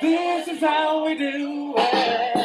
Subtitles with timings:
[0.00, 2.38] This is how we do it.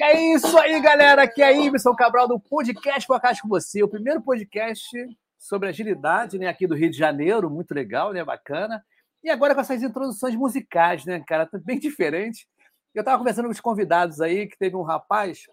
[0.00, 1.22] É isso aí, galera.
[1.22, 4.86] Aqui é a Ibson Cabral do Podcast Podcast com você, o primeiro podcast
[5.38, 8.84] sobre agilidade, né, aqui do Rio de Janeiro, muito legal, né, bacana.
[9.22, 12.48] E agora com essas introduções musicais, né, cara, tá bem diferente.
[12.94, 15.44] Eu estava conversando com os convidados aí, que teve um rapaz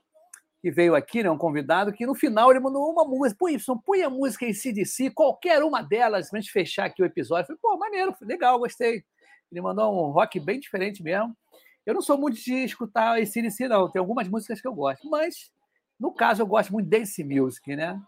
[0.62, 3.38] que veio aqui, né, um convidado, que no final ele mandou uma música.
[3.38, 7.43] Pô, põe a música em CDC, qualquer uma delas, pra gente fechar aqui o episódio.
[7.43, 9.04] Eu falei, pô, maneiro, legal, gostei.
[9.52, 11.38] Ele mandou um rock bem diferente mesmo.
[11.85, 13.91] Eu não sou muito de escutar esse CDC, não.
[13.91, 15.52] Tem algumas músicas que eu gosto, mas
[15.99, 18.02] no caso eu gosto muito dance music, né?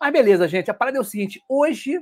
[0.00, 0.70] Mas beleza, gente.
[0.70, 2.00] A parada é o seguinte: hoje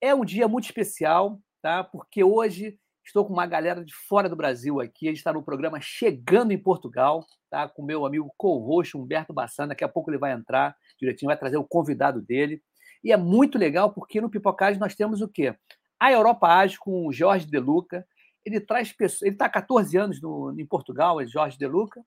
[0.00, 1.82] é um dia muito especial, tá?
[1.82, 5.06] Porque hoje estou com uma galera de fora do Brasil aqui.
[5.06, 7.68] A gente está no programa Chegando em Portugal, tá?
[7.68, 9.70] Com meu amigo co-host Humberto Bassana.
[9.70, 12.62] Daqui a pouco ele vai entrar direitinho, vai trazer o convidado dele.
[13.02, 15.56] E é muito legal porque no Pipocagem nós temos o quê?
[15.98, 18.06] A Europa Ágil com o Jorge De Luca.
[18.44, 19.22] Ele traz pessoas.
[19.22, 22.00] Ele está há 14 anos no, em Portugal, é Jorge De Luca,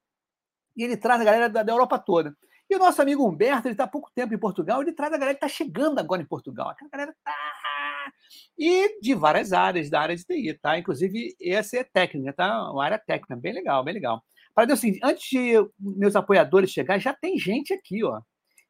[0.78, 2.36] e ele traz a galera da Europa toda.
[2.74, 5.18] E o nosso amigo Humberto, ele está há pouco tempo em Portugal, ele traz a
[5.18, 6.70] galera que está chegando agora em Portugal.
[6.70, 8.12] Aquela galera tá.
[8.58, 10.80] E de várias áreas, da área de TI, tá?
[10.80, 12.72] Inclusive, essa é técnica, tá?
[12.72, 14.24] Uma área técnica, bem legal, bem legal.
[14.56, 18.20] Para Deus, assim, antes de meus apoiadores chegarem, já tem gente aqui, ó.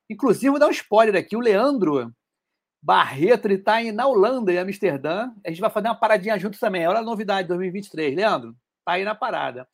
[0.09, 2.13] Inclusive, vou dar um spoiler aqui: o Leandro
[2.81, 5.31] Barreto, ele está na Holanda, em Amsterdã.
[5.45, 6.85] A gente vai fazer uma paradinha juntos também.
[6.85, 8.13] Olha a novidade 2023.
[8.13, 9.65] Leandro, tá aí na parada.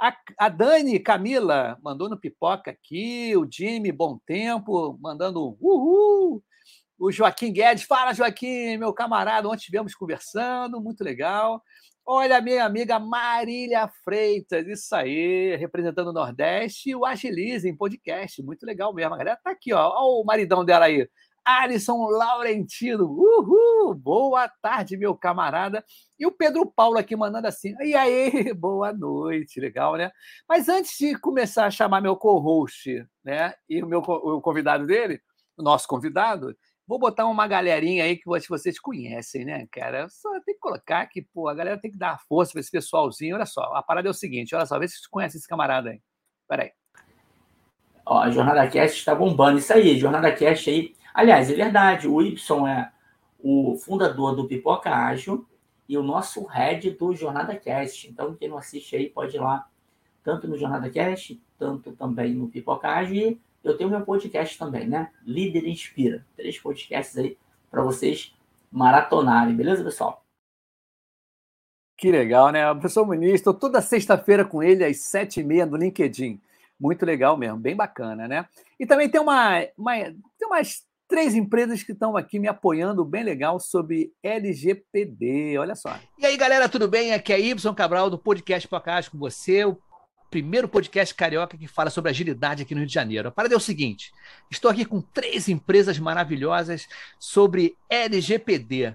[0.00, 6.42] A, a Dani Camila mandou no pipoca aqui, o Jimmy Bom Tempo mandando uhul.
[6.98, 11.62] O Joaquim Guedes, fala Joaquim, meu camarada, ontem estivemos conversando, muito legal.
[12.04, 18.64] Olha minha amiga Marília Freitas, isso aí, representando o Nordeste, o Agilize em podcast, muito
[18.64, 19.14] legal mesmo.
[19.14, 21.08] A galera tá aqui, ó, olha o maridão dela aí,
[21.46, 25.84] Alisson Laurentino, uhul, boa tarde, meu camarada.
[26.18, 30.10] E o Pedro Paulo aqui mandando assim, e aí, boa noite, legal, né?
[30.48, 35.20] Mas antes de começar a chamar meu co-host, né, e o meu o convidado dele,
[35.56, 36.52] o nosso convidado,
[36.84, 40.08] vou botar uma galerinha aí que vocês conhecem, né, cara?
[40.08, 43.36] Só tem que colocar que, pô, a galera tem que dar força para esse pessoalzinho.
[43.36, 45.90] Olha só, a parada é o seguinte, olha só, vê se vocês conhecem esse camarada
[45.90, 46.00] aí.
[46.48, 46.72] Peraí.
[48.04, 49.58] Ó, a Jornada Cast está bombando.
[49.58, 50.95] Isso aí, Jornada Cast aí.
[51.16, 52.92] Aliás, é verdade, o Y é
[53.38, 55.46] o fundador do Pipoca Ágil
[55.88, 58.06] e o nosso head do Jornada Cast.
[58.06, 59.66] Então, quem não assiste aí pode ir lá,
[60.22, 63.16] tanto no Jornada Cast, tanto também no Pipoca Ágil.
[63.16, 65.10] E eu tenho meu podcast também, né?
[65.24, 66.22] Líder Inspira.
[66.36, 67.38] Três podcasts aí
[67.70, 68.36] para vocês
[68.70, 70.22] maratonarem, beleza, pessoal?
[71.96, 72.70] Que legal, né?
[72.70, 76.38] O professor Muniz, estou toda sexta-feira com ele às sete e meia no LinkedIn.
[76.78, 78.46] Muito legal mesmo, bem bacana, né?
[78.78, 83.22] E também tem uma, uma tem umas três empresas que estão aqui me apoiando bem
[83.22, 85.58] legal sobre LGPD.
[85.58, 85.98] Olha só.
[86.18, 87.12] E aí, galera, tudo bem?
[87.12, 89.78] Aqui é Y Cabral do Podcast Podcast com você, o
[90.30, 93.28] primeiro podcast carioca que fala sobre agilidade aqui no Rio de Janeiro.
[93.28, 94.12] A parada é o seguinte:
[94.50, 98.94] estou aqui com três empresas maravilhosas sobre LGPD.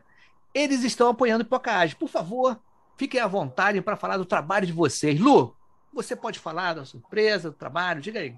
[0.54, 1.96] Eles estão apoiando o.
[1.96, 2.60] Por favor,
[2.98, 5.18] fiquem à vontade para falar do trabalho de vocês.
[5.18, 5.56] Lu,
[5.94, 8.02] você pode falar da sua empresa, do trabalho?
[8.02, 8.36] Diga aí.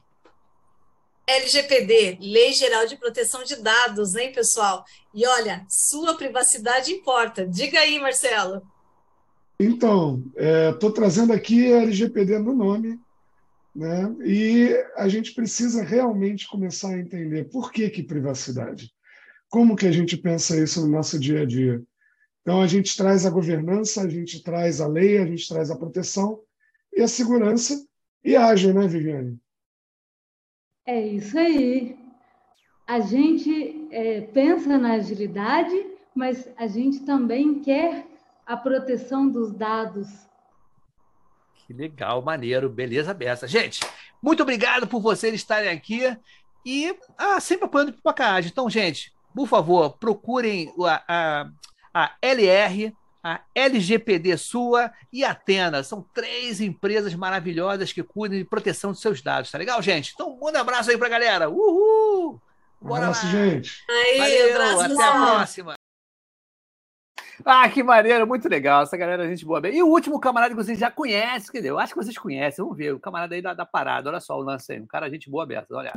[1.26, 4.84] LGPD, Lei Geral de Proteção de Dados, hein, pessoal?
[5.14, 7.48] E olha, sua privacidade importa.
[7.48, 8.62] Diga aí, Marcelo.
[9.60, 10.24] Então,
[10.72, 13.00] estou é, trazendo aqui a LGPD no nome,
[13.74, 14.14] né?
[14.26, 18.92] E a gente precisa realmente começar a entender por que, que privacidade.
[19.50, 21.82] Como que a gente pensa isso no nosso dia a dia?
[22.42, 25.78] Então, a gente traz a governança, a gente traz a lei, a gente traz a
[25.78, 26.42] proteção
[26.92, 27.82] e a segurança
[28.24, 29.40] e ágil, né, Viviane?
[30.86, 31.98] É isso aí.
[32.86, 35.74] A gente é, pensa na agilidade,
[36.14, 38.06] mas a gente também quer
[38.46, 40.08] a proteção dos dados.
[41.56, 43.48] Que legal, maneiro, beleza beça.
[43.48, 43.80] Gente,
[44.22, 46.02] muito obrigado por vocês estarem aqui
[46.66, 48.52] e ah, sempre apoiando o Pipocagem.
[48.52, 51.50] Então, gente, por favor, procurem a, a,
[51.94, 52.94] a LR,
[53.24, 55.84] a LGPD Sua e a Atena.
[55.84, 60.12] São três empresas maravilhosas que cuidam de proteção dos seus dados, tá legal, gente?
[60.14, 61.50] Então, manda um abraço aí pra galera.
[61.50, 62.42] Uhul!
[62.82, 63.32] Bora um abraço, lá.
[63.32, 63.84] gente.
[63.90, 65.76] Aí, Valeu, abraço, até a próxima.
[67.46, 68.84] Ah, que maneiro, muito legal.
[68.84, 69.68] Essa galera, gente boa.
[69.68, 72.64] E o último camarada que vocês já conhecem, quer dizer, eu acho que vocês conhecem.
[72.64, 74.10] Vamos ver, o camarada aí da, da parada.
[74.10, 74.80] Olha só o lance aí.
[74.80, 75.74] Um cara, gente boa aberta.
[75.76, 75.94] Olha.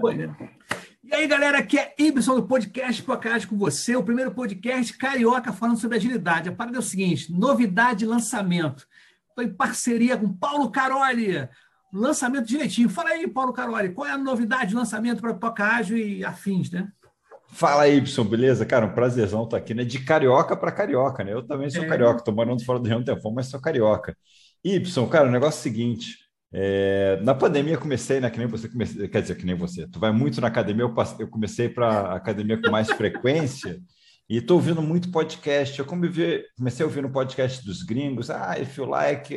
[1.05, 5.53] E aí, galera, aqui é Ibson do podcast Podcast com você, o primeiro podcast carioca
[5.53, 6.49] falando sobre agilidade.
[6.49, 8.87] A parada é o seguinte: novidade de lançamento.
[9.29, 11.49] Estou em parceria com Paulo Caroli.
[11.93, 12.89] Lançamento direitinho.
[12.89, 16.91] Fala aí, Paulo Caroli, qual é a novidade de lançamento para Ágil e afins, né?
[17.57, 18.67] Fala aí, Y, beleza?
[18.67, 19.83] Cara, um prazerzão estar aqui, né?
[19.83, 21.33] De carioca para carioca, né?
[21.33, 21.89] Eu também sou é.
[21.89, 24.15] carioca, tô morando fora do Rio um tempão, mas sou carioca.
[24.63, 26.19] Y, cara, o negócio é o seguinte:
[26.53, 28.29] é, na pandemia comecei, né?
[28.29, 29.89] Que nem você comecei, quer dizer, que nem você.
[29.89, 33.81] Tu vai muito na academia, eu, passei, eu comecei para academia com mais frequência
[34.29, 35.79] e estou ouvindo muito podcast.
[35.79, 36.45] Eu comecei
[36.83, 38.29] a ouvir no podcast dos gringos.
[38.29, 39.35] Ah, if you like,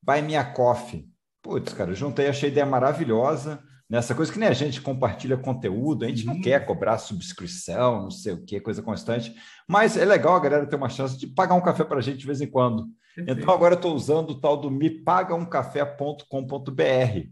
[0.00, 1.04] buy me a coffee.
[1.42, 6.04] Putz, cara, juntei, achei a ideia maravilhosa nessa coisa que nem a gente compartilha conteúdo,
[6.04, 6.34] a gente uhum.
[6.34, 9.34] não quer cobrar subscrição, não sei o que, coisa constante,
[9.66, 12.18] mas é legal a galera ter uma chance de pagar um café para a gente
[12.18, 12.88] de vez em quando.
[13.14, 13.40] Perfeito.
[13.40, 17.28] Então agora eu estou usando o tal do mepagaumcafé.com.br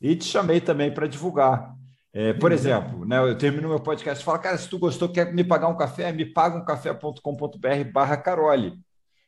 [0.00, 1.74] e te chamei também para divulgar.
[2.12, 2.56] É, por uhum.
[2.56, 5.68] exemplo, né, eu termino meu podcast e falo, cara, se tu gostou, quer me pagar
[5.68, 8.78] um café, me paga um café.com.br barra Carole.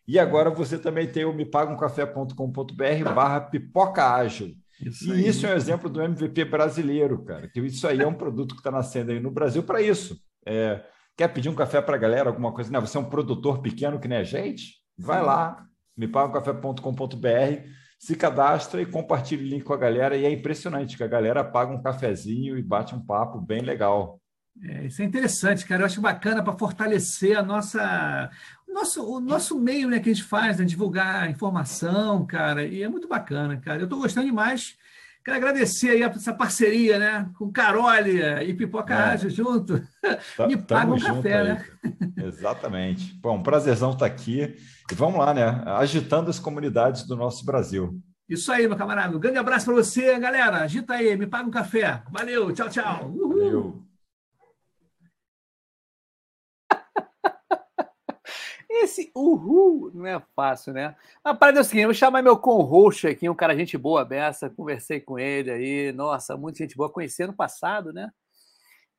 [0.06, 4.54] E agora você também tem o mepagaumcafé.com.br barra pipoca ágil.
[4.80, 7.48] Isso e isso é um exemplo do MVP brasileiro, cara.
[7.48, 10.20] Que isso aí é um produto que está nascendo aí no Brasil para isso.
[10.44, 10.84] É,
[11.16, 12.70] quer pedir um café para a galera, alguma coisa?
[12.70, 14.74] Não, você é um produtor pequeno que nem a gente?
[14.98, 17.68] Vai lá, mepagacafé.com.br,
[17.98, 20.16] se cadastra e compartilha o link com a galera.
[20.16, 24.20] E é impressionante que a galera paga um cafezinho e bate um papo bem legal.
[24.62, 25.82] É, isso é interessante, cara.
[25.82, 28.30] Eu acho bacana para fortalecer a nossa,
[28.76, 32.64] nosso, o nosso meio né, que a gente faz, né, divulgar informação, cara.
[32.64, 33.80] E é muito bacana, cara.
[33.80, 34.76] Eu estou gostando demais.
[35.24, 37.28] Quero agradecer aí essa parceria, né?
[37.36, 38.96] Com Carole e Pipoca é.
[38.96, 39.82] Ágil junto.
[40.36, 41.48] Tá, Me paga um café, aí.
[41.48, 41.64] né?
[42.16, 43.12] Exatamente.
[43.14, 44.54] Bom, um prazerzão estar aqui.
[44.88, 45.64] E vamos lá, né?
[45.66, 48.00] Agitando as comunidades do nosso Brasil.
[48.28, 49.16] Isso aí, meu camarada.
[49.16, 50.58] Um grande abraço para você, galera.
[50.58, 52.02] Agita aí, me paga um café.
[52.08, 53.10] Valeu, tchau, tchau.
[53.10, 53.28] Uhul.
[53.28, 53.85] Valeu.
[58.82, 60.94] Esse uhul não é fácil, né?
[61.24, 64.50] A parada é o seguinte: vou chamar meu co-host aqui, um cara gente boa beça,
[64.50, 68.10] conversei com ele aí, nossa, muita gente boa, conheci no passado, né?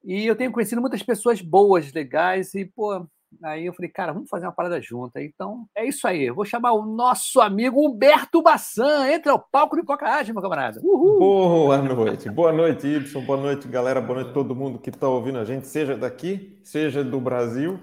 [0.04, 3.06] E eu tenho conhecido muitas pessoas boas, legais, e, pô,
[3.44, 5.20] aí eu falei, cara, vamos fazer uma parada junto.
[5.20, 6.24] Então, é isso aí.
[6.24, 9.10] Eu vou chamar o nosso amigo Humberto Bassan.
[9.10, 10.80] Entra ao palco de Coca meu camarada.
[10.82, 11.20] Uhul.
[11.20, 12.30] Boa noite.
[12.30, 13.26] Boa noite, Y.
[13.26, 14.00] Boa noite, galera.
[14.00, 17.80] Boa noite todo mundo que está ouvindo a gente, seja daqui, seja do Brasil.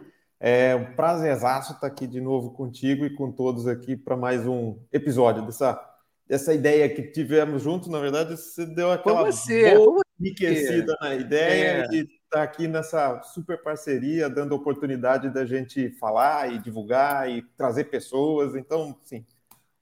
[0.47, 4.79] É um prazerzaço estar aqui de novo contigo e com todos aqui para mais um
[4.93, 5.83] episódio dessa,
[6.29, 7.89] dessa ideia que tivemos juntos.
[7.89, 11.89] Na verdade, você deu aquela você, boa enriquecida na ideia é.
[11.89, 17.85] de estar aqui nessa super parceria, dando oportunidade da gente falar e divulgar e trazer
[17.85, 18.55] pessoas.
[18.55, 19.25] Então, sim,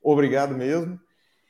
[0.01, 0.97] obrigado mesmo.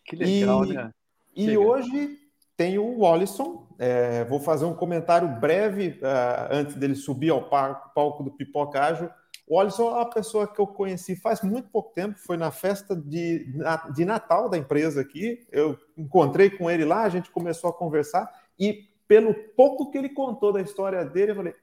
[0.07, 0.91] Que legal, e, né?
[1.37, 2.19] E hoje
[2.57, 3.67] tem o Wallison.
[3.85, 9.11] É, vou fazer um comentário breve uh, antes dele subir ao palco do Pipoca Ágil.
[9.45, 12.95] O Wallison é uma pessoa que eu conheci faz muito pouco tempo, foi na festa
[12.95, 13.45] de,
[13.93, 15.45] de Natal da empresa aqui.
[15.51, 20.11] Eu encontrei com ele lá, a gente começou a conversar e pelo pouco que ele
[20.11, 21.55] contou da história dele, eu falei: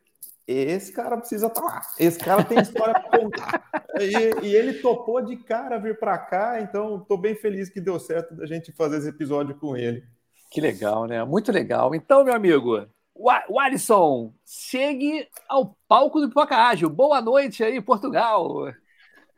[0.46, 3.70] esse cara precisa estar tá lá, esse cara tem história para contar.
[4.00, 8.00] E, e, ele topou de cara vir para cá, então estou bem feliz que deu
[8.00, 10.06] certo da gente fazer esse episódio com ele.
[10.50, 11.24] Que legal, né?
[11.24, 11.94] Muito legal.
[11.94, 16.90] Então, meu amigo, o Alisson, chegue ao palco do Pipoca Ágil.
[16.90, 18.74] Boa noite aí, Portugal.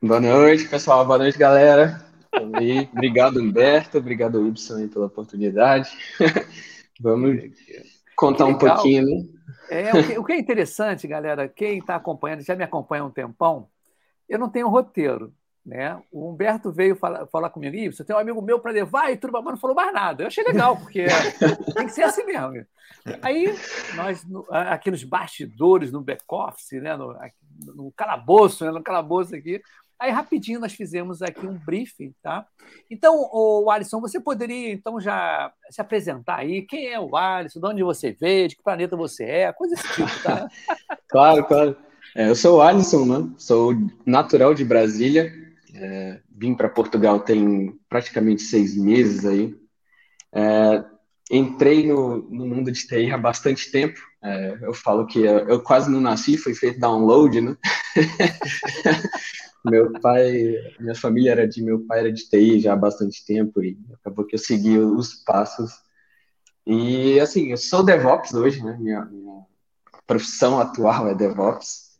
[0.02, 1.06] Boa noite, pessoal.
[1.06, 2.00] Boa noite, galera.
[2.94, 3.98] Obrigado, Humberto.
[3.98, 5.90] Obrigado, Ibson, pela oportunidade.
[7.02, 7.52] Vamos
[8.16, 9.24] contar um pouquinho, né?
[9.70, 13.06] É, o que, o que é interessante, galera, quem está acompanhando, já me acompanha há
[13.06, 13.68] um tempão,
[14.30, 15.34] eu não tenho roteiro.
[15.66, 16.02] Né?
[16.12, 19.32] O Humberto veio falar, falar comigo, você tem um amigo meu para levar e tudo,
[19.32, 20.24] mas não falou mais nada.
[20.24, 21.06] Eu achei legal, porque
[21.76, 22.66] tem que ser assim mesmo.
[23.22, 23.56] Aí,
[23.96, 26.96] nós, aqui nos bastidores, no back-office, né?
[26.98, 27.16] no,
[27.76, 28.72] no calabouço, né?
[28.72, 29.62] no calabouço aqui,
[30.02, 32.48] aí rapidinho nós fizemos aqui um briefing, tá?
[32.90, 36.64] Então, o Alisson, você poderia então já se apresentar aí?
[36.64, 37.60] Quem é o Alisson?
[37.60, 38.48] De onde você veio?
[38.48, 39.54] De que planeta você é?
[39.54, 40.50] Coisa desse tipo, tá?
[41.08, 41.78] claro, claro.
[42.16, 43.30] É, eu sou o Alisson, né?
[43.38, 45.32] Sou natural de Brasília,
[45.82, 49.56] é, vim para Portugal tem praticamente seis meses aí.
[50.32, 50.84] É,
[51.32, 54.00] entrei no, no, mundo de TI há bastante tempo.
[54.24, 57.58] É, eu falo que eu, eu, quase não nasci, foi feito download, né?
[59.66, 63.64] meu pai, minha família era de meu pai era de TI já há bastante tempo
[63.64, 65.72] e acabou que eu segui os passos.
[66.66, 68.78] E assim, eu sou DevOps hoje, né?
[68.80, 69.46] Minha, minha
[70.06, 71.91] profissão atual é DevOps.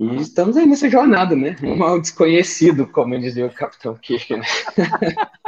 [0.00, 1.56] E estamos aí nessa jornada, né?
[1.62, 4.42] Um mal desconhecido, como dizia o Capitão Kirk, né?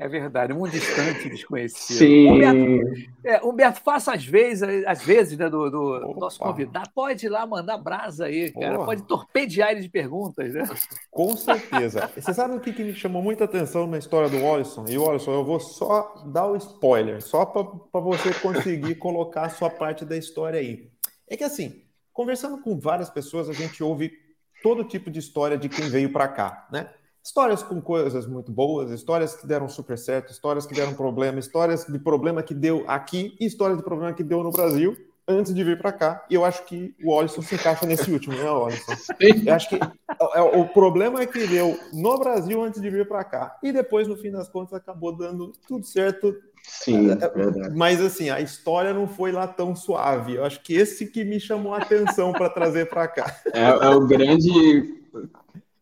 [0.00, 1.98] É verdade, um distante desconhecido.
[1.98, 2.30] Sim.
[2.30, 6.88] Humberto, é, Humberto, faça às vezes, às vezes né, do, do nosso convidado.
[6.94, 8.78] Pode ir lá mandar brasa aí, cara.
[8.78, 10.68] Pode torpedear ele de perguntas, né?
[11.10, 12.08] Com certeza.
[12.14, 14.84] Você sabe o que, que me chamou muita atenção na história do Wallison?
[14.88, 19.68] E Wallison, eu vou só dar o spoiler, só para você conseguir colocar a sua
[19.68, 20.88] parte da história aí.
[21.28, 21.82] É que assim,
[22.18, 24.10] conversando com várias pessoas, a gente ouve
[24.60, 26.90] todo tipo de história de quem veio para cá, né?
[27.22, 31.84] Histórias com coisas muito boas, histórias que deram super certo, histórias que deram problema, histórias
[31.84, 34.96] de problema que deu aqui e histórias de problema que deu no Brasil
[35.28, 36.26] antes de vir para cá.
[36.28, 38.92] E eu acho que o Wallison se encaixa nesse último, né, Wallison?
[39.46, 43.22] Eu acho que o, o problema é que deu no Brasil antes de vir para
[43.22, 43.56] cá.
[43.62, 46.34] E depois, no fim das contas, acabou dando tudo certo.
[46.68, 47.74] Sim, verdade.
[47.76, 50.34] Mas assim, a história não foi lá tão suave.
[50.34, 53.24] Eu acho que esse que me chamou a atenção para trazer para cá.
[53.52, 54.94] É, é o grande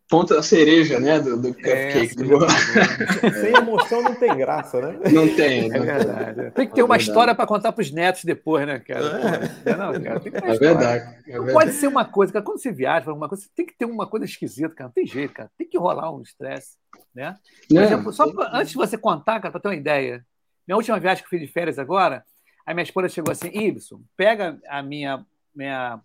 [0.08, 1.18] ponto da cereja, né?
[1.18, 2.08] Do, do É, cupcake.
[2.14, 2.28] sim.
[2.28, 2.38] do-
[3.40, 4.98] Sem emoção não tem graça, né?
[5.12, 5.78] Não tem, É né?
[5.80, 6.50] verdade.
[6.52, 7.02] Tem que ter uma verdade.
[7.10, 9.18] história para contar para os netos depois, né, cara?
[9.76, 10.78] Não, cara, tem que ter uma É história.
[10.78, 11.16] verdade.
[11.26, 11.52] É Não verdade.
[11.52, 12.44] pode ser uma coisa, cara.
[12.44, 14.88] Quando você viaja para alguma coisa, você tem que ter uma coisa esquisita, cara.
[14.88, 15.50] Não tem jeito, cara.
[15.58, 16.76] Tem que rolar um estresse,
[17.14, 17.36] né?
[17.68, 20.24] Por Não, exemplo, só pra- antes de você contar, cara, para ter uma ideia.
[20.66, 22.24] Minha última viagem que eu fiz de férias agora,
[22.66, 26.00] a minha esposa chegou assim, Ibson, pega a minha, minha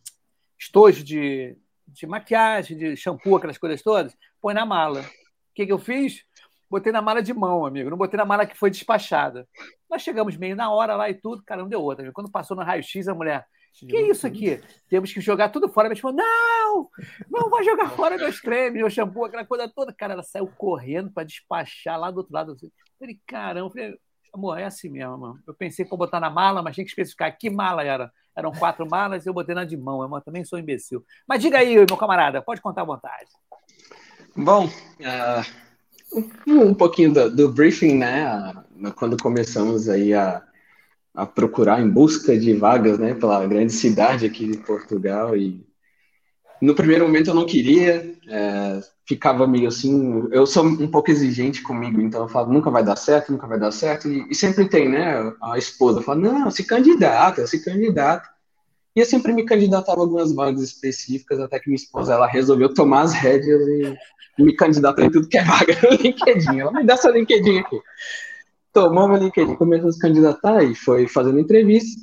[0.59, 5.01] estojo de, de maquiagem, de shampoo, aquelas coisas todas, põe na mala.
[5.01, 6.23] O que, que eu fiz?
[6.69, 7.89] Botei na mala de mão, amigo.
[7.89, 9.47] Não botei na mala que foi despachada.
[9.89, 12.03] Nós chegamos meio na hora lá e tudo, cara, não deu outra.
[12.03, 12.13] amigo.
[12.13, 14.61] Quando passou no raio-x, a mulher, que isso aqui?
[14.89, 15.87] Temos que jogar tudo fora.
[15.87, 16.89] Minha esposa, não!
[17.29, 19.93] Não vai jogar fora meus cremes, meu shampoo, aquela coisa toda.
[19.93, 22.55] Cara, ela saiu correndo para despachar lá do outro lado.
[22.61, 23.97] Eu falei, caramba, eu falei,
[24.33, 25.39] amor, é assim mesmo.
[25.45, 28.11] Eu pensei que eu botar na mala, mas tinha que especificar que mala era.
[28.35, 30.03] Eram quatro malas e eu botei na de mão.
[30.03, 31.05] Eu também sou imbecil.
[31.27, 33.29] Mas diga aí, meu camarada, pode contar à vontade.
[34.35, 34.69] Bom,
[36.47, 38.25] um um pouquinho do, do briefing, né?
[38.25, 38.63] ah,
[38.95, 40.41] Quando começamos aí a,
[41.13, 43.13] a procurar em busca de vagas, né?
[43.13, 45.65] Pela grande cidade aqui de Portugal e
[46.61, 50.27] no primeiro momento eu não queria, é, ficava meio assim.
[50.31, 53.59] Eu sou um pouco exigente comigo, então eu falo nunca vai dar certo, nunca vai
[53.59, 55.33] dar certo e, e sempre tem, né?
[55.41, 58.29] A esposa fala não, se candidata, se candidata.
[58.95, 62.73] E eu sempre me candidatava a algumas vagas específicas, até que minha esposa ela resolveu
[62.73, 66.59] tomar as rédeas e me candidatar em tudo que é vaga no LinkedIn.
[66.59, 67.79] Ela me dá seu LinkedIn aqui.
[68.73, 72.01] Tomou meu LinkedIn, começou a se candidatar e foi fazendo entrevista.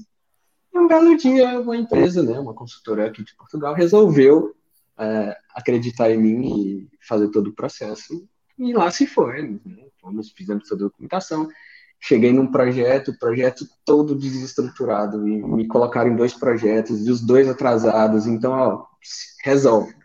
[0.78, 4.54] Um belo dia, uma empresa, né, uma consultora aqui de Portugal, resolveu
[4.98, 8.26] é, acreditar em mim e fazer todo o processo.
[8.58, 9.42] E lá se foi.
[9.42, 9.86] Né?
[10.00, 11.48] Fomos, fizemos toda a documentação.
[12.00, 17.48] Cheguei num projeto, projeto todo desestruturado, e me colocaram em dois projetos, e os dois
[17.48, 18.26] atrasados.
[18.26, 18.86] Então, ó,
[19.42, 19.98] resolve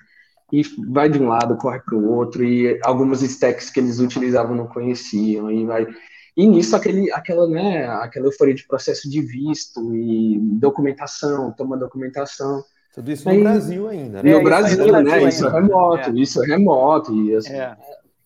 [0.53, 4.55] e vai de um lado, corre para o outro, e algumas stacks que eles utilizavam
[4.55, 5.87] não conheciam, e vai.
[6.35, 12.63] E nisso, aquele, aquela, né, aquela euforia de processo de visto e documentação, toma documentação.
[12.93, 14.29] Tudo isso no Brasil ainda, né?
[14.29, 15.03] É, no isso Brasil, aí no né?
[15.03, 16.13] Brasil Isso é remoto, É.
[16.13, 17.75] isso é remoto, e assim, É.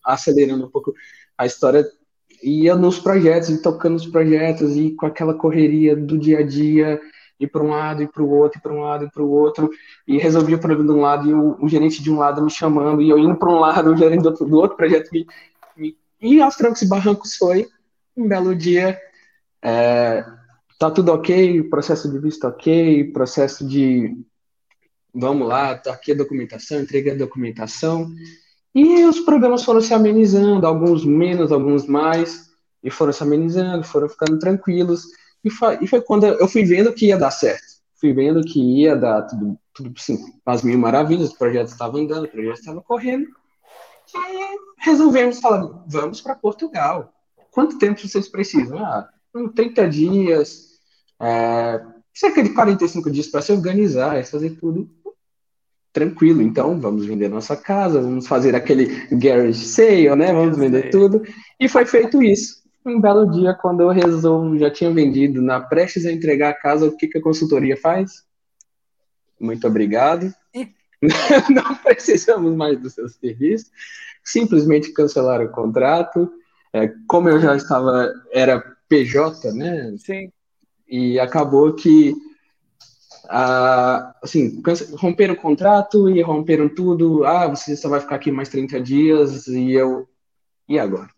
[0.04, 0.94] acelerando um pouco
[1.36, 1.86] a história.
[2.42, 7.00] Ia nos projetos, e tocando os projetos, e com aquela correria do dia a dia,
[7.40, 9.30] ir para um lado, ir para o outro, ir para um lado, ir para o
[9.30, 9.70] outro,
[10.06, 12.50] e resolvia o problema de um lado, e o, o gerente de um lado me
[12.50, 15.26] chamando, e eu indo para um lado, o gerente do outro, do outro projeto me,
[15.76, 15.96] me...
[16.20, 17.66] E aos trancos e barrancos foi
[18.18, 18.98] um belo dia.
[19.62, 20.24] é,
[20.78, 24.16] tá tudo ok, processo de visto ok, processo de.
[25.14, 28.10] Vamos lá, tá aqui a documentação, entreguei a documentação.
[28.74, 32.50] E os problemas foram se amenizando, alguns menos, alguns mais,
[32.82, 35.04] e foram se amenizando, foram ficando tranquilos.
[35.42, 37.78] E foi, e foi quando eu fui vendo que ia dar certo.
[37.94, 42.24] Fui vendo que ia dar tudo, tudo assim, as mil maravilhas, o projeto estava andando,
[42.24, 43.26] o projeto estava correndo.
[44.14, 47.12] E resolvemos falar, vamos para Portugal.
[47.50, 48.78] Quanto tempo vocês precisam?
[48.78, 50.78] Ah, uns 30 dias,
[51.20, 51.80] é,
[52.14, 54.90] cerca de 45 dias para se organizar e fazer tudo
[55.92, 56.42] tranquilo.
[56.42, 60.32] Então, vamos vender nossa casa, vamos fazer aquele garage sale, né?
[60.32, 61.22] Vamos vender tudo.
[61.58, 62.62] E foi feito isso.
[62.84, 66.86] Um belo dia, quando eu resolvo, já tinha vendido, na prestes a entregar a casa,
[66.86, 68.24] o que, que a consultoria faz?
[69.38, 70.32] Muito obrigado.
[71.50, 73.66] Não precisamos mais do seu serviço.
[74.24, 76.30] Simplesmente cancelaram o contrato.
[76.84, 79.94] É, como eu já estava, era PJ, né?
[79.98, 80.32] Sim.
[80.88, 82.14] E acabou que
[83.28, 84.62] ah, assim,
[84.94, 87.24] romperam o contrato e romperam tudo.
[87.24, 90.08] Ah, você só vai ficar aqui mais 30 dias e eu.
[90.68, 91.08] E agora?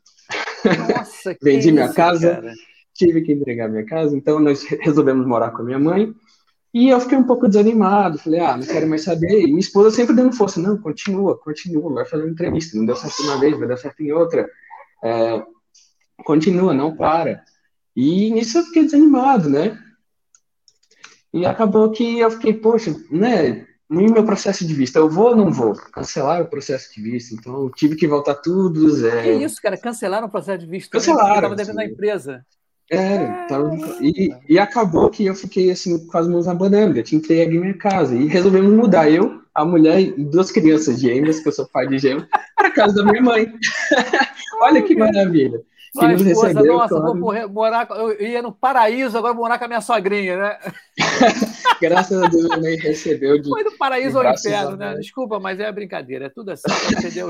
[0.88, 2.34] Nossa, que Vendi minha isso, casa.
[2.34, 2.52] cara.
[2.94, 6.12] Tive que entregar minha casa, então nós resolvemos morar com a minha mãe.
[6.72, 9.40] E eu fiquei um pouco desanimado, falei, ah, não quero mais saber.
[9.40, 12.94] E minha esposa sempre dando força, não, continua, continua, vai fazer uma entrevista, não deu
[12.94, 14.48] certo uma vez, vai dar certo em outra.
[15.02, 15.42] É,
[16.24, 17.42] continua, não para.
[17.94, 19.78] E nisso eu fiquei desanimado, né?
[21.32, 23.66] E acabou que eu fiquei, poxa, né?
[23.88, 25.74] No meu processo de vista, eu vou ou não vou?
[25.74, 29.06] Cancelar o processo de vista, então eu tive que voltar tudo.
[29.08, 29.22] É...
[29.22, 29.76] Que isso, cara?
[29.76, 30.90] Cancelaram o processo de vista?
[30.92, 31.34] Cancelaram.
[31.34, 32.46] Estava devendo a empresa.
[32.92, 37.20] É, tava, e, e acabou que eu fiquei assim com as mãos abanando, eu tinha
[37.20, 41.52] entregue minha casa e resolvemos mudar eu, a mulher e duas crianças gêmeas, que eu
[41.52, 42.26] sou pai de gêmeos,
[42.56, 43.52] para casa da minha mãe.
[44.62, 45.60] Olha que maravilha.
[45.92, 47.18] Que nos recebeu, nossa, claro.
[47.18, 50.58] vou morar, eu ia no paraíso, agora vou morar com a minha sogrinha, né?
[51.82, 53.40] Graças a Deus, minha mãe recebeu.
[53.40, 54.94] De, Foi do paraíso ao inferno, né?
[54.94, 56.62] Desculpa, mas é brincadeira, é tudo assim.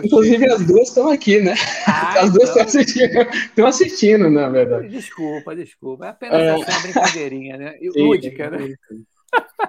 [0.05, 1.55] Inclusive, as duas estão aqui, né?
[1.87, 2.81] Ah, as duas estão então...
[2.81, 4.89] assistindo, estão assistindo, na verdade.
[4.89, 6.05] Desculpa, desculpa.
[6.05, 6.57] É apenas é...
[6.57, 7.79] Uma brincadeirinha, né?
[7.81, 8.75] E lúdica, né?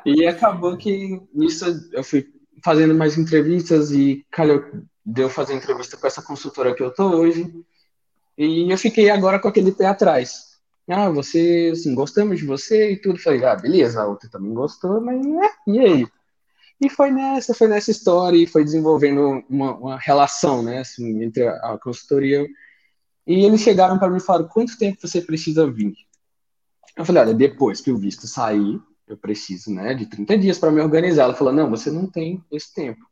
[0.05, 2.25] E acabou que nisso eu fui
[2.63, 4.63] fazendo mais entrevistas e calhou
[5.05, 7.51] deu fazer entrevista com essa consultora que eu tô hoje.
[8.37, 10.51] E eu fiquei agora com aquele pé atrás.
[10.87, 13.19] Ah, você, assim, gostamos de você e tudo.
[13.19, 16.07] Falei, ah, beleza, a outra também gostou, mas né, e aí?
[16.79, 21.47] E foi nessa, foi nessa história e foi desenvolvendo uma, uma relação, né, assim, entre
[21.47, 22.45] a, a consultoria.
[23.27, 25.93] E eles chegaram para mim e falaram, quanto tempo você precisa vir?
[26.97, 30.71] Eu falei, olha, depois que o visto sair, eu preciso, né, de 30 dias para
[30.71, 31.23] me organizar.
[31.23, 33.05] Ela falou, não, você não tem esse tempo.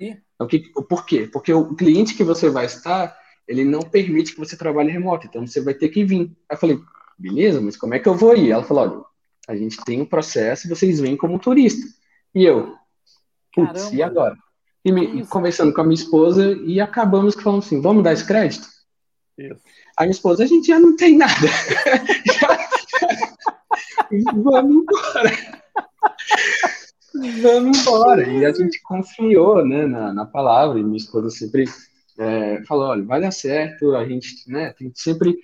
[0.00, 0.16] E?
[0.34, 1.28] Então, que, por quê?
[1.30, 3.16] Porque o cliente que você vai estar
[3.50, 6.30] ele não permite que você trabalhe remoto, então você vai ter que vir.
[6.48, 6.78] Aí eu falei,
[7.18, 8.52] beleza, mas como é que eu vou ir?
[8.52, 9.04] Ela falou, olha,
[9.48, 11.84] a gente tem um processo e vocês vêm como turista.
[12.32, 12.76] E eu,
[13.52, 14.36] putz, e agora?
[14.84, 18.68] E me, conversando com a minha esposa e acabamos falando assim, vamos dar esse crédito?
[19.36, 19.60] Isso.
[19.96, 21.34] A minha esposa, a gente já não tem nada.
[24.34, 25.30] vamos embora.
[27.42, 28.28] vamos embora.
[28.28, 31.64] E a gente confiou né, na, na palavra, e minha esposa sempre
[32.18, 35.36] é, falou, olha, vai dar certo, a gente né, tem sempre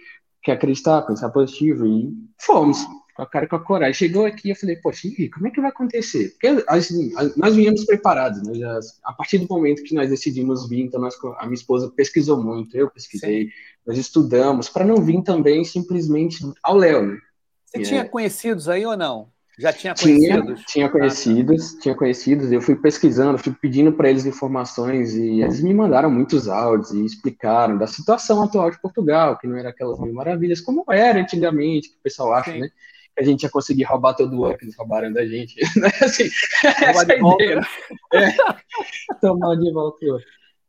[0.42, 3.94] que acreditar, pensar positivo, e fomos, com a cara e com a coragem.
[3.94, 6.30] Chegou aqui, eu falei, poxa, como é que vai acontecer?
[6.30, 10.82] Porque assim, nós viemos preparados, né, já, a partir do momento que nós decidimos vir,
[10.82, 13.50] então nós, a minha esposa pesquisou muito, eu pesquisei, Sim.
[13.86, 17.18] nós estudamos, para não vir também simplesmente ao Léo, né?
[17.66, 18.04] Você tinha é.
[18.04, 19.28] conhecidos aí ou não?
[19.58, 20.44] Já tinha conhecidos?
[20.44, 22.52] Tinha, tinha conhecidos, tinha conhecidos.
[22.52, 27.04] Eu fui pesquisando, fui pedindo para eles informações e eles me mandaram muitos áudios e
[27.04, 31.88] explicaram da situação atual de Portugal, que não era aquelas mil maravilhas como era antigamente,
[31.88, 32.60] que o pessoal acha, Sim.
[32.60, 32.68] né?
[33.16, 35.54] Que a gente ia conseguir roubar todo o ouro que eles roubaram da gente.
[35.80, 35.90] Né?
[36.02, 36.28] Assim,
[36.84, 37.56] essa de ideia.
[37.56, 37.66] Né?
[38.12, 40.04] É, tomar de volta.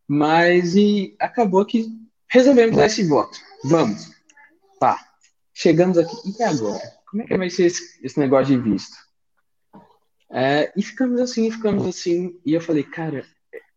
[0.08, 1.88] Mas e acabou que
[2.30, 3.38] resolvemos dar esse voto.
[3.66, 4.12] Vamos.
[4.80, 5.07] Pá.
[5.60, 6.15] Chegamos aqui.
[6.38, 6.98] E agora?
[7.10, 8.96] como é que vai ser esse, esse negócio de visto?
[10.30, 13.24] É, e ficamos assim, ficamos assim, e eu falei, cara,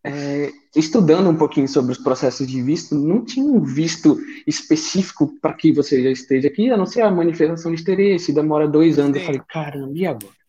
[0.03, 5.53] é, estudando um pouquinho sobre os processos de visto, não tinha um visto específico para
[5.53, 9.17] que você já esteja aqui, a não ser a manifestação de interesse, demora dois anos.
[9.17, 9.21] Sim.
[9.21, 10.41] Eu falei, caramba, e agora?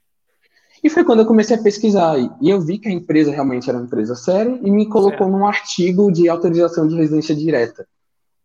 [0.83, 3.79] E foi quando eu comecei a pesquisar, e eu vi que a empresa realmente era
[3.79, 7.87] uma empresa séria, e me colocou num artigo de autorização de residência direta.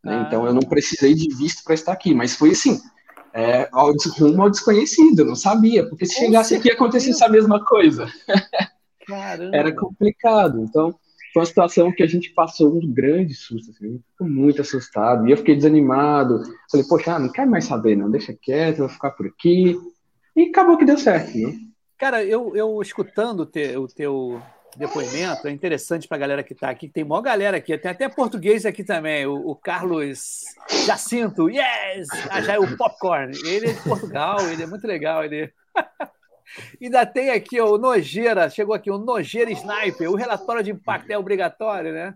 [0.08, 0.16] Né?
[0.16, 0.24] Ah.
[0.26, 2.80] Então eu não precisei de visto para estar aqui, mas foi assim,
[3.34, 8.08] é, ao, rumo ao desconhecido, não sabia, porque se chegasse aqui acontecesse a mesma coisa.
[9.54, 10.64] Era complicado.
[10.64, 10.96] Então,
[11.34, 15.32] foi uma situação que a gente passou um grande susto, assim, ficou muito assustado, e
[15.32, 16.42] eu fiquei desanimado.
[16.72, 19.78] Falei, poxa, ah, não quero mais saber, não, deixa quieto, vou ficar por aqui.
[20.36, 21.54] E acabou que deu certo, né?
[21.98, 24.42] Cara, eu, eu escutando o teu, o teu
[24.78, 28.08] depoimento, é interessante para a galera que está aqui, tem maior galera aqui, tem até
[28.08, 30.44] português aqui também, o, o Carlos
[30.86, 32.08] Jacinto, yes!
[32.30, 35.52] Ah, já é o Popcorn, ele é de Portugal, ele é muito legal, ele...
[36.82, 41.12] Ainda tem aqui ó, o Nojeira, chegou aqui o Nojeira Sniper, o relatório de impacto
[41.12, 42.16] é obrigatório, né?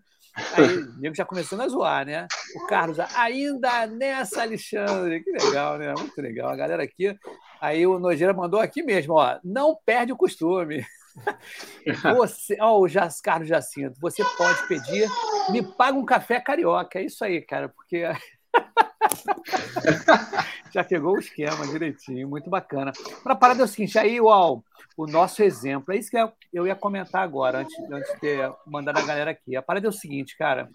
[0.54, 2.28] Aí o nego já começando a zoar, né?
[2.56, 5.93] O Carlos, ainda nessa, Alexandre, que legal, né?
[5.97, 6.50] Muito legal.
[6.50, 7.13] A galera aqui.
[7.60, 9.38] Aí o Nojeira mandou aqui mesmo, ó.
[9.43, 10.86] Não perde o costume.
[12.15, 12.88] Você, ó, o
[13.24, 15.08] Carlos Jacinto, você pode pedir,
[15.50, 17.00] me paga um café carioca.
[17.00, 18.04] É isso aí, cara, porque
[20.71, 22.91] já pegou o esquema direitinho, muito bacana.
[23.24, 24.63] Para a parada é o seguinte, aí, uau,
[24.97, 26.17] o nosso exemplo, é isso que
[26.54, 29.56] eu ia comentar agora, antes, antes de ter mandado a galera aqui.
[29.56, 30.69] A parada é o seguinte, cara,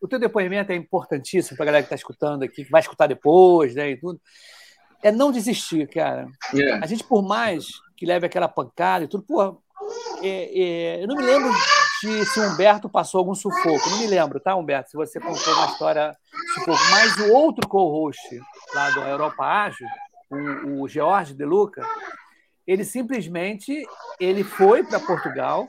[0.00, 3.06] o teu depoimento é importantíssimo para a galera que está escutando aqui, que vai escutar
[3.06, 4.20] depois, né, e tudo.
[5.02, 6.28] É não desistir, cara.
[6.52, 6.84] Yeah.
[6.84, 9.62] A gente, por mais que leve aquela pancada e tudo, pô,
[10.22, 10.60] é,
[10.98, 11.50] é, eu não me lembro
[12.02, 13.90] de se Humberto passou algum sufoco.
[13.90, 14.90] Não me lembro, tá, Humberto?
[14.90, 16.16] Se você contou uma história
[16.54, 16.82] sufoco.
[16.90, 18.40] Mas o outro co-host
[18.74, 19.86] lá do Europa Ágil,
[20.30, 21.82] o, o George De Luca,
[22.66, 23.84] Ele simplesmente
[24.18, 25.68] ele foi para Portugal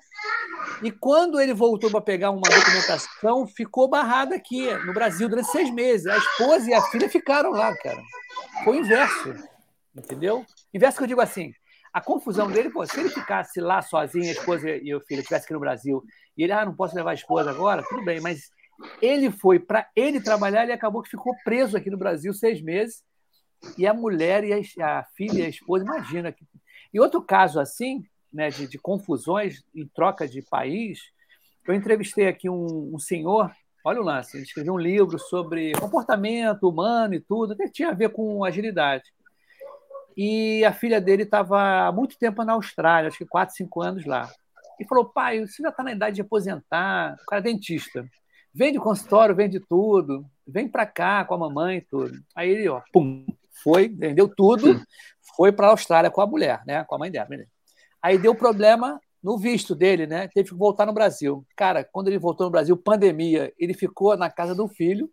[0.83, 5.69] e quando ele voltou para pegar uma documentação, ficou barrado aqui no Brasil durante seis
[5.71, 6.07] meses.
[6.07, 8.01] A esposa e a filha ficaram lá, cara.
[8.63, 9.33] Foi o inverso,
[9.95, 10.45] entendeu?
[10.73, 11.53] Inverso que eu digo assim,
[11.93, 15.45] a confusão dele, pô, se ele ficasse lá sozinho, a esposa e o filho estivessem
[15.45, 16.03] aqui no Brasil,
[16.37, 18.49] e ele, ah, não posso levar a esposa agora, tudo bem, mas
[19.01, 23.03] ele foi para ele trabalhar, ele acabou que ficou preso aqui no Brasil seis meses,
[23.77, 26.31] e a mulher e a, a filha e a esposa, imagina.
[26.31, 26.45] Que...
[26.93, 30.99] E outro caso assim, né, de, de, confusões em troca de país,
[31.67, 33.51] eu entrevistei aqui um, um, senhor,
[33.85, 37.93] olha o lance, ele escreveu um livro sobre comportamento humano e tudo, que tinha a
[37.93, 39.03] ver com agilidade.
[40.15, 44.05] E a filha dele estava há muito tempo na Austrália, acho que 4, 5 anos
[44.05, 44.29] lá.
[44.79, 48.05] E falou: pai, você já está na idade de aposentar, o cara é dentista.
[48.53, 52.19] Vende consultório, vende tudo, vem para cá com a mamãe e tudo.
[52.35, 53.25] Aí ele, ó, pum,
[53.63, 54.81] foi, vendeu tudo,
[55.37, 56.83] foi para a Austrália com a mulher, né?
[56.83, 57.29] Com a mãe dela.
[58.01, 60.27] Aí deu problema no visto dele, né?
[60.27, 61.45] Teve que voltar no Brasil.
[61.55, 65.09] Cara, quando ele voltou no Brasil, pandemia, ele ficou na casa do filho.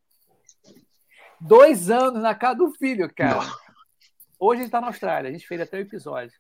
[1.41, 3.47] Dois anos na casa do filho, cara.
[4.39, 6.33] Hoje ele está na Austrália, a gente fez até o episódio.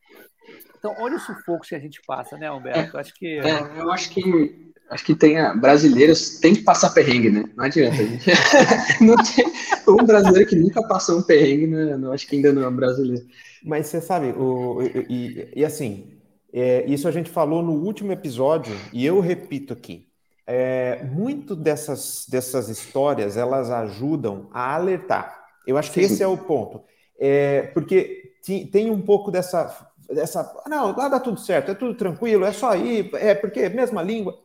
[0.78, 2.96] Então, olha o sufoco que a gente passa, né, Humberto?
[2.96, 3.38] É, acho que...
[3.38, 7.44] É, eu acho que acho que tem a, brasileiros tem que passar perrengue, né?
[7.56, 7.96] Não adianta.
[7.96, 8.30] A gente,
[9.04, 9.44] não tem
[9.86, 11.96] um brasileiro que nunca passou um perrengue, né?
[11.96, 13.26] não acho que ainda não é um brasileiro.
[13.62, 16.18] Mas você sabe, o, e, e assim,
[16.52, 20.06] é, isso a gente falou no último episódio e eu repito aqui.
[20.46, 25.44] É, muito dessas, dessas histórias elas ajudam a alertar.
[25.66, 26.14] Eu acho que Sim.
[26.14, 26.82] esse é o ponto.
[27.18, 28.32] É, porque
[28.70, 30.62] tem um pouco dessa, dessa.
[30.66, 34.02] Não, lá dá tudo certo, é tudo tranquilo, é só ir, é porque é mesma
[34.02, 34.38] língua.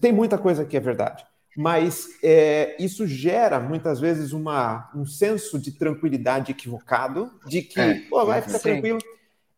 [0.00, 1.24] Tem muita coisa que é verdade.
[1.56, 8.00] Mas é, isso gera muitas vezes uma, um senso de tranquilidade equivocado, de que é,
[8.08, 8.70] pô, vai ficar sim.
[8.70, 8.98] tranquilo.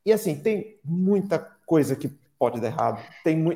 [0.05, 3.53] E assim, tem muita coisa que pode dar errado, tem, mu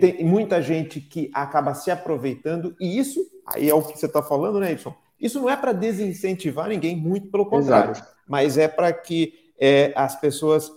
[0.00, 4.22] tem muita gente que acaba se aproveitando, e isso, aí é o que você está
[4.22, 4.94] falando, né, Edson?
[5.20, 8.13] Isso não é para desincentivar ninguém, muito pelo contrário, Exato.
[8.26, 10.70] Mas é para que é, as pessoas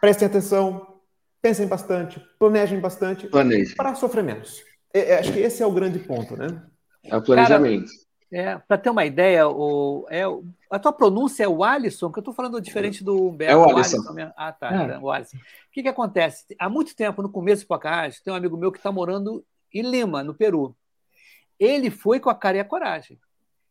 [0.00, 0.98] prestem atenção,
[1.40, 3.74] pensem bastante, planejem bastante Planeje.
[3.74, 4.62] para sofrer menos.
[4.92, 6.62] É, é, acho que esse é o grande ponto, né?
[7.04, 7.86] É o planejamento.
[7.86, 10.22] Cara, é, para ter uma ideia, o, é,
[10.70, 13.52] a tua pronúncia é o Alisson, que eu estou falando diferente do Humberto.
[13.52, 13.98] É o Alisson.
[13.98, 14.70] O Alisson ah, tá.
[14.70, 14.98] É.
[14.98, 15.36] O Alisson.
[15.36, 15.40] O
[15.72, 16.44] que, que acontece?
[16.58, 19.82] Há muito tempo, no começo do podcast, tem um amigo meu que está morando em
[19.82, 20.76] Lima, no Peru.
[21.58, 23.18] Ele foi com a cara e a coragem.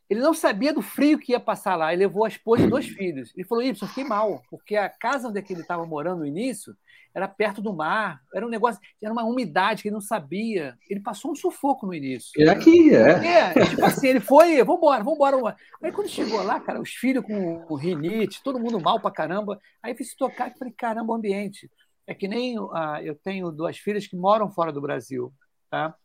[0.10, 1.92] Ele não sabia do frio que ia passar lá.
[1.92, 3.32] Ele levou a esposa e dois filhos.
[3.36, 6.26] Ele falou: Ibsen, eu fiquei mal, porque a casa onde é ele estava morando no
[6.26, 6.76] início
[7.18, 10.78] era perto do mar, era um negócio, era uma umidade que ele não sabia.
[10.88, 12.30] Ele passou um sufoco no início.
[12.40, 13.54] É aqui, é.
[13.58, 15.56] É, tipo assim, ele foi, vambora, vambora, vambora.
[15.82, 19.60] Aí quando chegou lá, cara, os filhos com, com rinite, todo mundo mal pra caramba.
[19.82, 21.72] Aí fiz tocar e falei, caramba, o ambiente.
[22.06, 22.72] É que nem uh,
[23.04, 25.34] eu tenho duas filhas que moram fora do Brasil,
[25.72, 25.96] tá?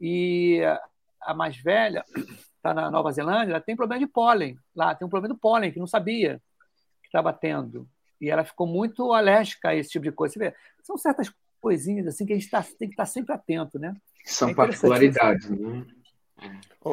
[0.00, 0.62] E
[1.22, 2.04] a mais velha
[2.60, 4.58] está na Nova Zelândia, ela tem problema de pólen.
[4.76, 6.40] Lá tem um problema do pólen que não sabia
[7.02, 7.88] que estava tendo.
[8.20, 10.34] E ela ficou muito alérgica a esse tipo de coisa.
[10.34, 13.78] Você vê, são certas coisinhas assim que a gente tá, tem que estar sempre atento,
[13.78, 13.96] né?
[14.24, 15.86] São é particularidades, né?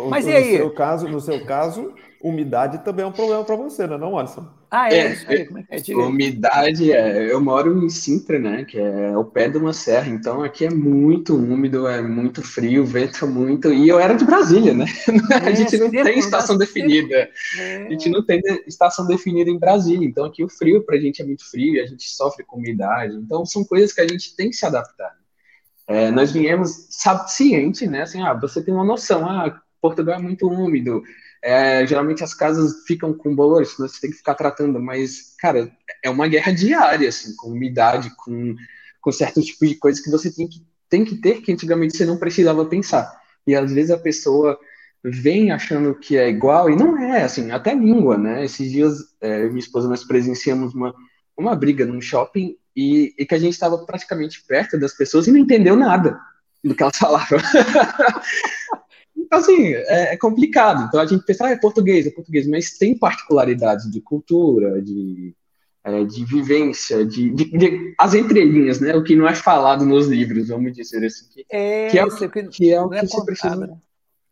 [0.09, 0.57] Mas no e aí?
[0.57, 4.17] Seu caso, no seu caso, umidade também é um problema para você, não é, não,
[4.17, 4.45] Alisson?
[4.69, 4.97] Ah, é?
[4.97, 5.95] é isso aí, como é que é?
[5.95, 10.43] Umidade, é, eu moro em Sintra, né, que é ao pé de uma serra, então
[10.43, 14.85] aqui é muito úmido, é muito frio, vento muito, e eu era de Brasília, né?
[15.31, 17.85] É, a gente não tem estação definida, é.
[17.87, 21.21] a gente não tem estação definida em Brasília, então aqui o frio para a gente
[21.21, 24.35] é muito frio e a gente sofre com umidade, então são coisas que a gente
[24.35, 25.15] tem que se adaptar.
[25.87, 28.01] É, nós viemos sabe, ciente, né?
[28.01, 31.01] Assim, ah, você tem uma noção, ah, Portugal é muito úmido,
[31.41, 35.71] é, geralmente as casas ficam com bolores, você tem que ficar tratando, mas, cara,
[36.03, 38.55] é uma guerra diária, assim, com umidade, com,
[38.99, 42.05] com certo tipo de coisa que você tem que, tem que ter, que antigamente você
[42.05, 43.21] não precisava pensar.
[43.45, 44.59] E às vezes a pessoa
[45.03, 48.43] vem achando que é igual, e não é, assim, até língua, né?
[48.43, 50.93] Esses dias, é, minha esposa, nós presenciamos uma,
[51.37, 55.31] uma briga num shopping e, e que a gente estava praticamente perto das pessoas e
[55.31, 56.19] não entendeu nada
[56.63, 57.39] do que elas falavam.
[59.15, 60.85] então, assim, é, é, complicado.
[60.87, 65.35] Então a gente pensa, ah, é português, é português, mas tem particularidades de cultura, de,
[65.83, 68.95] é, de vivência, de, de, de, as entrelinhas, né?
[68.95, 71.25] O que não é falado nos livros, vamos dizer assim.
[71.33, 73.77] Que é, que é, o que, que, é o que é você precisa.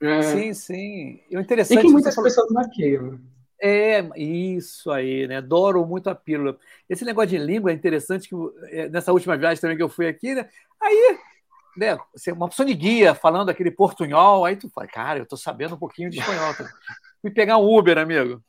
[0.01, 0.21] É.
[0.21, 1.19] Sim, sim.
[1.31, 3.19] O interessante e que muitas pessoas maqueiam.
[3.61, 5.37] É, isso aí, né?
[5.37, 6.57] Adoro muito a pílula.
[6.89, 8.35] Esse negócio de língua é interessante, que
[8.69, 10.49] é, nessa última viagem também que eu fui aqui, né?
[10.81, 11.17] Aí,
[11.77, 11.97] né,
[12.33, 15.79] uma pessoa de guia falando aquele portunhol, aí tu fala, cara, eu tô sabendo um
[15.79, 16.53] pouquinho de espanhol.
[17.21, 18.43] Fui pegar um Uber, amigo.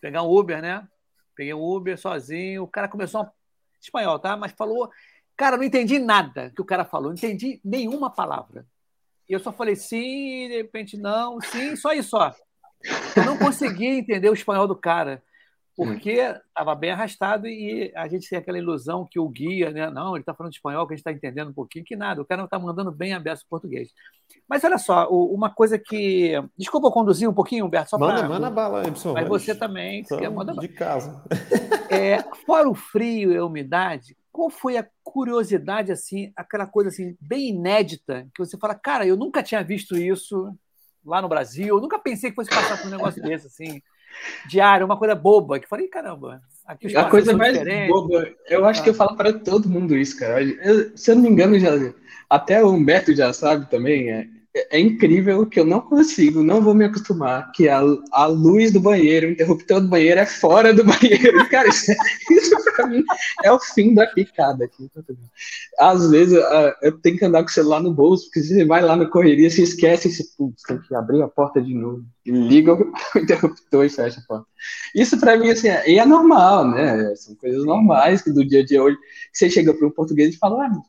[0.00, 0.86] Pegar um Uber, né?
[1.34, 3.32] Peguei um Uber sozinho, o cara começou a
[3.80, 4.36] espanhol, tá?
[4.36, 4.90] Mas falou.
[5.36, 8.64] Cara, não entendi nada que o cara falou, não entendi nenhuma palavra.
[9.28, 12.32] E eu só falei sim, de repente não, sim, só isso, só.
[13.16, 15.22] Eu não conseguia entender o espanhol do cara
[15.76, 19.90] porque estava bem arrastado e a gente tem aquela ilusão que o guia, né?
[19.90, 22.24] Não, ele está falando espanhol, que a gente está entendendo um pouquinho, que nada, o
[22.24, 23.90] cara não está mandando bem aberto o português.
[24.48, 26.32] Mas olha só, uma coisa que.
[26.56, 28.28] Desculpa eu conduzir um pouquinho, Humberto, só Manda, pra...
[28.28, 29.14] manda bala, Edson.
[29.14, 31.22] Mas você também, você quer mandar De casa.
[31.90, 37.16] É, fora o frio e a umidade, qual foi a curiosidade, assim, aquela coisa assim,
[37.20, 40.52] bem inédita, que você fala, cara, eu nunca tinha visto isso
[41.04, 43.82] lá no Brasil, eu nunca pensei que fosse passar por um negócio desse, assim
[44.48, 47.88] diário, uma coisa boba, que eu falei, caramba, aqui A coisa mais diferentes.
[47.92, 48.96] boba, eu acho que eu Ah.
[48.96, 50.42] falo para todo mundo isso, cara.
[50.42, 51.70] Eu- se eu não me engano, já,
[52.30, 56.74] até o Humberto já sabe também, é, é incrível que eu não consigo, não vou
[56.74, 57.80] me acostumar, que a,
[58.12, 61.48] a luz do banheiro, o interruptor do banheiro é fora do banheiro.
[61.48, 61.90] Cara, isso,
[62.30, 63.02] isso pra mim
[63.42, 64.88] é o fim da picada aqui.
[65.78, 66.38] Às vezes
[66.82, 69.50] eu tenho que andar com o celular no bolso, porque você vai lá na correria,
[69.50, 72.04] se esquece, você putz, tem que abrir a porta de novo.
[72.24, 74.46] E liga o interruptor e fecha a porta.
[74.94, 77.12] Isso pra mim, assim, é, é normal, né?
[77.16, 78.96] São coisas normais que do dia a dia hoje,
[79.32, 80.82] que você chega para um português e fala, ah,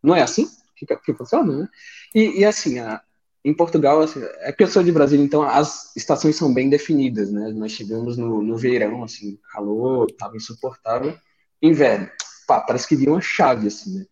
[0.00, 0.48] não é assim
[0.86, 1.68] que, que funciona, né?
[2.14, 3.00] E, e, assim, a,
[3.44, 7.30] em Portugal, assim, é que eu sou de Brasília, então as estações são bem definidas,
[7.30, 7.52] né?
[7.52, 11.16] Nós chegamos no, no verão, assim, calor, tava insuportável.
[11.62, 12.08] Inverno,
[12.46, 14.06] pá, parece que viu uma chave, assim, né?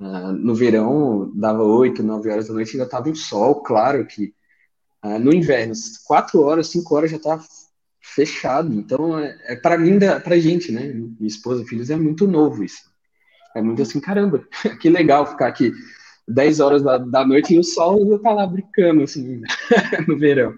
[0.00, 4.34] Ah, no verão, dava 8, 9 horas da noite, ainda tava um sol, claro que
[5.00, 5.74] ah, no inverno,
[6.06, 7.40] 4 horas, 5 horas já tá
[8.00, 8.72] fechado.
[8.74, 10.92] Então, é, é para mim, pra gente, né?
[10.92, 12.82] Minha esposa, filhos, é muito novo isso.
[13.54, 14.46] É muito assim, caramba,
[14.80, 15.72] que legal ficar aqui
[16.26, 19.42] 10 horas da, da noite e o sol ainda tá lá brincando, assim,
[20.08, 20.56] no verão.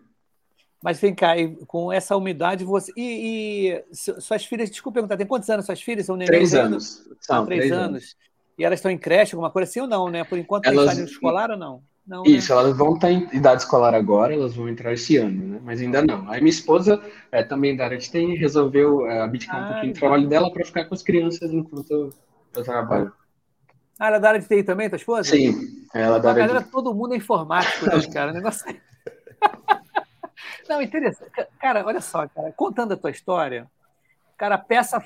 [0.82, 1.34] Mas vem cá,
[1.66, 2.92] com essa umidade, você.
[2.96, 6.04] E, e su- suas filhas, desculpa perguntar, tem quantos anos suas filhas?
[6.06, 7.06] São Três anos.
[7.10, 7.86] Ah, São, três três anos.
[7.86, 8.16] anos.
[8.58, 10.22] E elas estão em creche, alguma coisa assim ou não, né?
[10.24, 11.82] Por enquanto Elas- estão em escolar ou não?
[12.06, 12.30] Não, né?
[12.32, 15.60] Isso, elas vão estar em idade escolar agora, elas vão entrar esse ano, né?
[15.64, 16.28] Mas ainda não.
[16.30, 19.92] Aí minha esposa, é, também da área de TI, resolveu é, abdicar um Ah, pouquinho
[19.94, 22.12] do trabalho dela para ficar com as crianças enquanto
[22.54, 23.10] eu trabalho.
[23.98, 25.30] Ah, ela é da área de TI também, tua esposa?
[25.30, 26.70] Sim, ela é da A área galera, de...
[26.70, 28.30] todo mundo é informático, né, cara?
[28.30, 28.64] O negócio...
[30.68, 31.30] Não, interessante.
[31.60, 33.66] Cara, olha só, cara, contando a tua história,
[34.36, 35.02] cara, a peça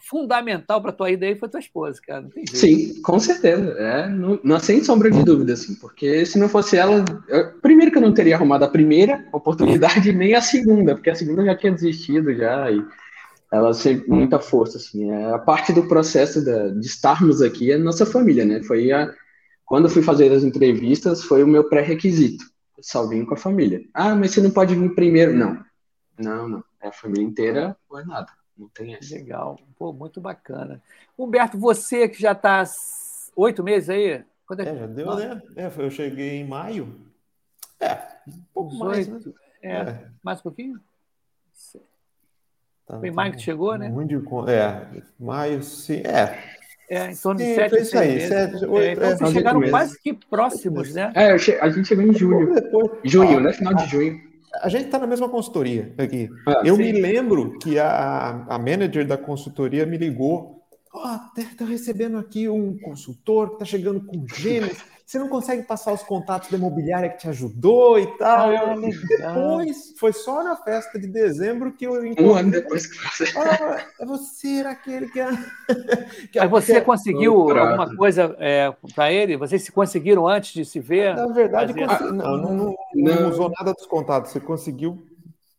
[0.00, 2.20] fundamental para tua ida aí foi tua esposa, cara.
[2.22, 2.58] Não tem jeito.
[2.58, 3.70] Sim, com certeza.
[3.78, 7.90] É, não, não- sem sombra de dúvida, assim, porque se não fosse ela, eu- primeiro
[7.90, 11.56] que eu não teria arrumado a primeira oportunidade, nem a segunda, porque a segunda já
[11.56, 12.84] tinha desistido já, e
[13.54, 15.10] ela teve muita força, assim.
[15.10, 18.62] É, a parte do processo da- de estarmos aqui é a nossa família, né?
[18.62, 19.12] Foi a,
[19.64, 22.44] quando eu fui fazer as entrevistas, foi o meu pré-requisito.
[22.80, 23.82] Só vim com a família.
[23.94, 25.32] Ah, mas você não pode vir primeiro.
[25.34, 25.64] Não,
[26.18, 26.64] não, não.
[26.82, 28.30] É a família inteira ou é nada.
[28.56, 29.14] Não tem essa.
[29.14, 29.58] Legal.
[29.78, 30.82] Pô, muito bacana.
[31.18, 32.62] Humberto, você que já está
[33.34, 34.22] oito meses aí?
[34.46, 35.42] Quando É, já deu, né?
[35.56, 36.94] É, eu cheguei em maio.
[37.80, 39.18] É, um pouco mais, né?
[39.18, 39.38] 18.
[39.62, 40.06] É, É.
[40.22, 40.78] mais um pouquinho?
[42.86, 43.90] Tá- Foi tá maio que chegou, né?
[44.06, 44.86] de con- É,
[45.18, 46.02] maio, sim.
[46.04, 46.38] É,
[46.90, 48.28] É, em torno de Sim, sete, foi isso aí, meses.
[48.28, 51.12] sete, É, oito, então é, vocês chegaram oito quase que próximos, né?
[51.14, 52.54] É, che- a gente chegou em julho.
[52.54, 52.90] depois.
[53.04, 53.52] Junho, Ó, né?
[53.54, 54.20] Final de junho.
[54.60, 56.28] A gente está na mesma consultoria aqui.
[56.46, 56.82] Ah, eu sim.
[56.82, 60.62] me lembro que a, a manager da consultoria me ligou.
[60.92, 61.18] Ó,
[61.56, 64.76] tá recebendo aqui um consultor que tá chegando com gêmeos.
[65.06, 68.48] Você não consegue passar os contatos da imobiliária que te ajudou e tal.
[68.48, 69.34] Ah, Eu- legal.
[69.58, 72.50] depois, foi só na festa de dezembro que eu Um ano encontrei.
[72.62, 73.38] depois que você.
[73.38, 75.20] Ah, é você era aquele que.
[76.32, 77.66] que Mas você que- conseguiu Contrato.
[77.82, 78.34] alguma coisa
[78.94, 79.36] para ele?
[79.36, 81.14] Vocês se conseguiram antes de se ver?
[81.14, 82.74] Na verdade, consi- não, não, não, não
[83.20, 83.28] Não.
[83.28, 84.32] usou nada dos contatos.
[84.32, 85.04] Você conseguiu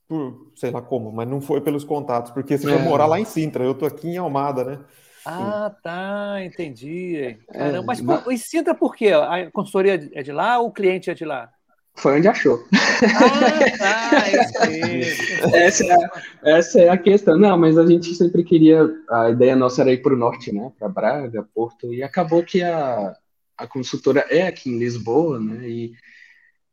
[0.08, 2.74] por sei lá como, mas não foi pelos contatos, porque você É.
[2.74, 3.64] foi morar lá em Sintra.
[3.64, 4.80] Eu tô aqui em Almada, né?
[5.26, 7.38] Ah, tá, entendi.
[7.52, 9.10] Caramba, É, mas por- e Sintra por quê?
[9.12, 11.50] A consultoria é de lá ou o cliente é de lá?
[11.98, 12.60] Foi onde achou.
[12.74, 14.30] Ah, tá,
[15.00, 15.56] isso.
[15.56, 17.38] Essa é, a, essa é a questão.
[17.38, 18.86] Não, mas a gente sempre queria.
[19.10, 20.72] A ideia nossa era ir para o norte, né?
[20.78, 23.16] Para Braga, Porto, e acabou que a,
[23.58, 25.68] a consultora é aqui em Lisboa, né?
[25.70, 25.94] E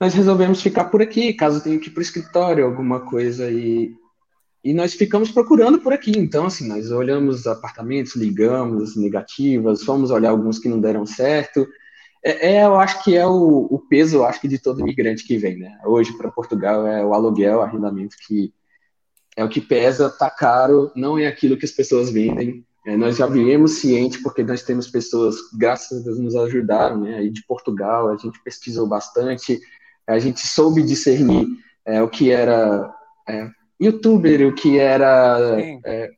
[0.01, 3.49] nós resolvemos ficar por aqui, caso tenha que ir para o escritório, alguma coisa.
[3.49, 3.95] E,
[4.65, 6.13] e nós ficamos procurando por aqui.
[6.17, 11.67] Então, assim, nós olhamos apartamentos, ligamos as negativas, fomos olhar alguns que não deram certo.
[12.25, 15.25] É, é, eu acho que é o, o peso, eu acho que de todo imigrante
[15.25, 15.79] que vem, né?
[15.85, 18.53] Hoje para Portugal é o aluguel, o arrendamento que
[19.37, 22.65] é o que pesa, tá caro, não é aquilo que as pessoas vendem.
[22.87, 27.17] É, nós já viemos ciente porque nós temos pessoas, graças a Deus, nos ajudaram, né?
[27.17, 29.59] Aí de Portugal, a gente pesquisou bastante,
[30.07, 31.49] a gente soube discernir
[31.85, 32.93] é, o que era
[33.29, 33.49] é,
[33.83, 36.11] youtuber, o que era é,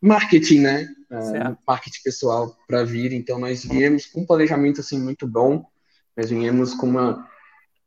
[0.00, 0.88] marketing, né?
[1.10, 3.12] uh, marketing pessoal para vir.
[3.12, 5.64] Então, nós viemos com um planejamento assim muito bom.
[6.16, 7.26] Nós viemos com uma,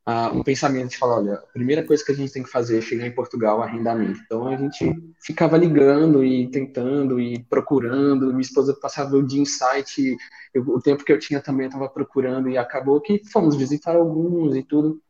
[0.07, 2.79] uh, um pensamento de falar, olha, a primeira coisa que a gente tem que fazer
[2.79, 4.19] é chegar em Portugal, arrendamento.
[4.25, 8.27] Então, a gente ficava ligando e tentando e procurando.
[8.27, 10.15] Minha esposa passava o dia em site,
[10.53, 14.55] eu, o tempo que eu tinha também estava procurando e acabou que fomos visitar alguns
[14.55, 15.01] e tudo.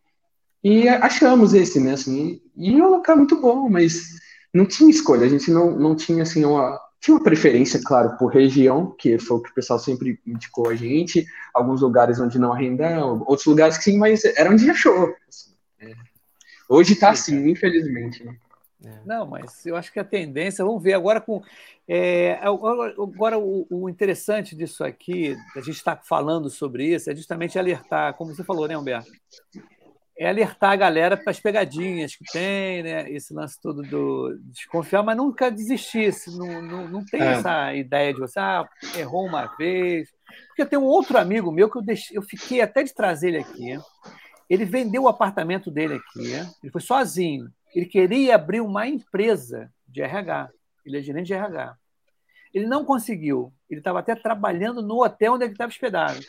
[0.63, 4.19] E achamos esse, né, assim, e é um local muito bom, mas
[4.53, 8.27] não tinha escolha, a gente não, não tinha, assim, uma, tinha uma preferência, claro, por
[8.27, 12.53] região, que foi o que o pessoal sempre indicou a gente, alguns lugares onde não
[12.53, 15.13] arrendam, outros lugares que sim, mas era onde achou.
[15.27, 15.93] Assim, é.
[16.69, 18.23] Hoje está assim, infelizmente.
[18.23, 18.37] Né?
[18.85, 18.99] É.
[19.05, 21.41] Não, mas eu acho que a tendência, vamos ver agora com.
[21.87, 27.59] É, agora, o, o, interessante disso aqui, a gente está falando sobre isso, é justamente
[27.59, 29.11] alertar, como você falou, né, Humberto?
[30.23, 33.11] É alertar a galera para as pegadinhas que tem, né?
[33.11, 36.13] Esse lance todo do desconfiar, mas nunca desistir.
[36.27, 37.33] Não, não, não tem é.
[37.33, 40.09] essa ideia de você, ah, errou uma vez.
[40.47, 43.39] Porque tem um outro amigo meu que eu, deixei, eu fiquei até de trazer ele
[43.39, 43.77] aqui.
[44.49, 47.51] Ele vendeu o apartamento dele aqui, ele foi sozinho.
[47.75, 50.49] Ele queria abrir uma empresa de RH.
[50.85, 51.75] Ele é gerente de RH.
[52.53, 53.51] Ele não conseguiu.
[53.69, 56.19] Ele estava até trabalhando no hotel onde ele estava hospedado.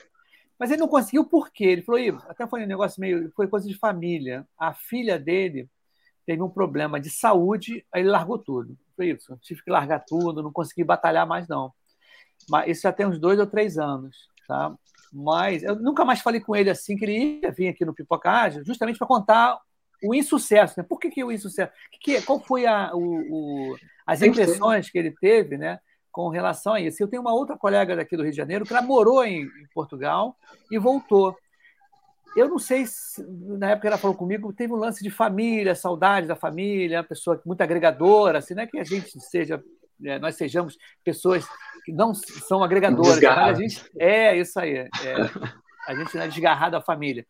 [0.58, 1.64] Mas ele não conseguiu por quê?
[1.64, 4.46] Ele falou, até foi um negócio meio, foi coisa de família.
[4.58, 5.68] A filha dele
[6.24, 8.76] teve um problema de saúde, aí ele largou tudo.
[8.96, 11.72] Foi isso, tive que largar tudo, não consegui batalhar mais não.
[12.48, 14.74] Mas isso já tem uns dois ou três anos, tá?
[15.12, 18.64] Mas eu nunca mais falei com ele assim que ele ia vir aqui no Pipocagem,
[18.64, 19.60] justamente para contar
[20.02, 20.74] o insucesso.
[20.76, 20.84] Né?
[20.88, 21.72] Por que, que o insucesso?
[21.92, 25.78] Que, que, qual foi a, o, o, as impressões que ele teve, né?
[26.14, 27.03] Com relação a isso.
[27.03, 29.66] Eu tenho uma outra colega daqui do Rio de Janeiro que ela morou em, em
[29.74, 30.37] Portugal
[30.70, 31.37] e voltou.
[32.37, 33.20] Eu não sei se,
[33.59, 37.42] na época ela falou comigo, teve um lance de família, saudade da família, uma pessoa
[37.44, 39.61] muito agregadora, assim, não é que a gente seja,
[40.05, 41.44] é, nós sejamos pessoas
[41.85, 44.90] que não são agregadoras, a gente é isso aí, é,
[45.88, 47.27] a gente não é desgarrado da família.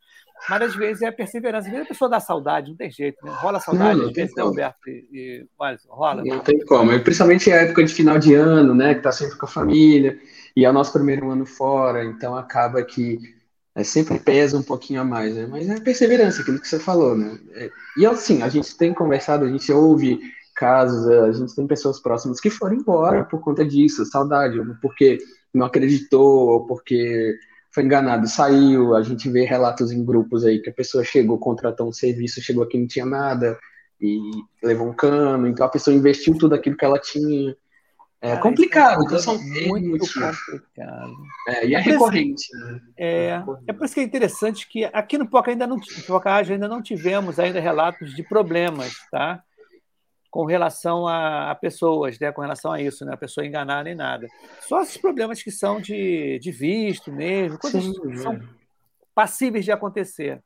[0.49, 1.66] Mas às vezes é a perseverança.
[1.66, 3.33] Às vezes a pessoa dá saudade, não tem jeito, né?
[3.37, 4.88] Rola saudade, não, às vezes, né, Alberto?
[4.88, 6.23] E, e, mas, rola.
[6.25, 6.92] Não tem como.
[6.92, 8.94] E principalmente a época de final de ano, né?
[8.94, 10.18] Que tá sempre com a família,
[10.57, 13.18] e é o nosso primeiro ano fora, então acaba que
[13.75, 15.47] é, sempre pesa um pouquinho a mais, né?
[15.51, 17.38] Mas é perseverança, aquilo que você falou, né?
[17.55, 20.20] É, e assim, a gente tem conversado, a gente ouve
[20.55, 25.18] casos, a gente tem pessoas próximas que foram embora por conta disso, saudade, porque
[25.53, 27.37] não acreditou, ou porque
[27.74, 28.94] foi enganado, saiu.
[28.94, 32.62] A gente vê relatos em grupos aí que a pessoa chegou, contratou um serviço, chegou
[32.62, 33.58] aqui não tinha nada
[34.00, 34.20] e
[34.62, 35.48] levou um cano.
[35.48, 37.56] Então a pessoa investiu tudo aquilo que ela tinha.
[38.22, 41.12] É ah, complicado, então são muito complicado.
[41.48, 42.46] É, e é, é recorrente.
[42.56, 42.80] Né?
[42.96, 46.68] É, é por isso que é interessante que aqui no Poca ainda não, Poca ainda
[46.68, 49.42] não tivemos ainda relatos de problemas, tá?
[50.35, 52.33] Com relação a, a, pessoas, né?
[52.33, 53.14] com relação a isso, né?
[53.14, 54.27] a pessoa enganar nem nada.
[54.62, 58.40] Só esses problemas que são de, de visto mesmo, coisas Sim, que são
[59.14, 60.42] passíveis de acontecer.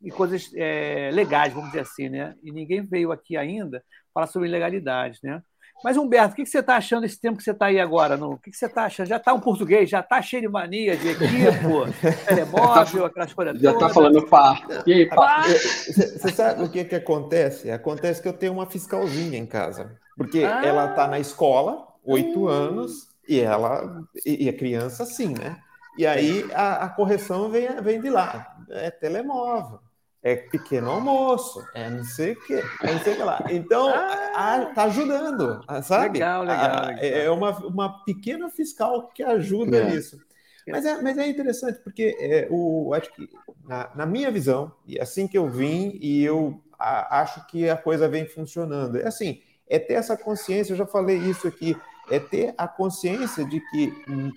[0.00, 2.34] E coisas é, legais, vamos dizer assim, né?
[2.42, 5.42] E ninguém veio aqui ainda falar sobre ilegalidade, né?
[5.82, 8.16] Mas, Humberto, o que você está achando desse tempo que você está aí agora?
[8.16, 8.32] No...
[8.32, 9.06] O que você está achando?
[9.06, 11.86] Já está um português, já está cheio de mania de equipo,
[12.26, 14.60] telemóvel, aquelas coisas Já está falando pá.
[14.86, 15.44] E aí, pá?
[15.46, 17.70] Você sabe o que, que acontece?
[17.70, 19.96] Acontece que eu tenho uma fiscalzinha em casa.
[20.16, 20.62] Porque ah.
[20.64, 22.48] ela está na escola, oito hum.
[22.48, 25.58] anos, e ela e a criança sim, né?
[25.96, 28.56] E aí a, a correção vem, vem de lá.
[28.70, 29.80] É telemóvel
[30.22, 33.44] é pequeno almoço, é não sei o que, é não sei o que lá.
[33.50, 36.18] Então, ah, tá ajudando, sabe?
[36.18, 36.86] Legal, legal.
[36.86, 37.04] legal.
[37.04, 39.90] É uma, uma pequena fiscal que ajuda é.
[39.90, 40.18] nisso.
[40.66, 43.28] Mas é, mas é interessante, porque é, o, acho que,
[43.64, 47.76] na, na, minha visão, e assim que eu vim, e eu a, acho que a
[47.76, 48.98] coisa vem funcionando.
[48.98, 51.76] É assim, é ter essa consciência, eu já falei isso aqui,
[52.10, 54.30] é ter a consciência de que hum,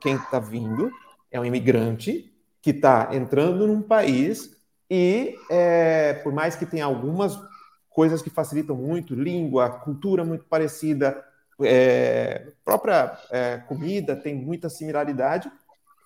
[0.00, 0.90] quem está vindo
[1.30, 4.61] é um imigrante que está entrando num país
[4.94, 7.40] e é, por mais que tenha algumas
[7.88, 11.24] coisas que facilitam muito, língua, cultura muito parecida,
[11.62, 15.50] é, própria é, comida tem muita similaridade,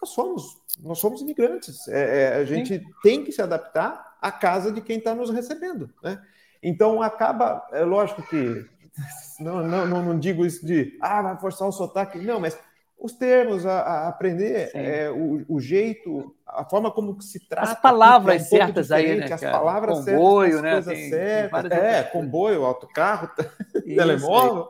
[0.01, 1.89] nós somos, nós somos imigrantes.
[1.89, 2.85] É, é, a gente Sim.
[3.03, 5.91] tem que se adaptar à casa de quem está nos recebendo.
[6.01, 6.23] Né?
[6.63, 8.67] Então acaba, é lógico que
[9.41, 12.57] não, não, não, digo isso de ah, vai forçar o sotaque, não, mas
[12.99, 17.73] os termos, a, a aprender é, o, o, jeito, a forma como se trata.
[17.73, 19.27] As palavras é um certas aí, né?
[19.31, 20.73] As palavras comboio, certas, as né?
[20.73, 21.69] coisas tem, certas.
[21.69, 23.31] Tem é, comboio, autocarro,
[23.85, 24.69] telemóvel.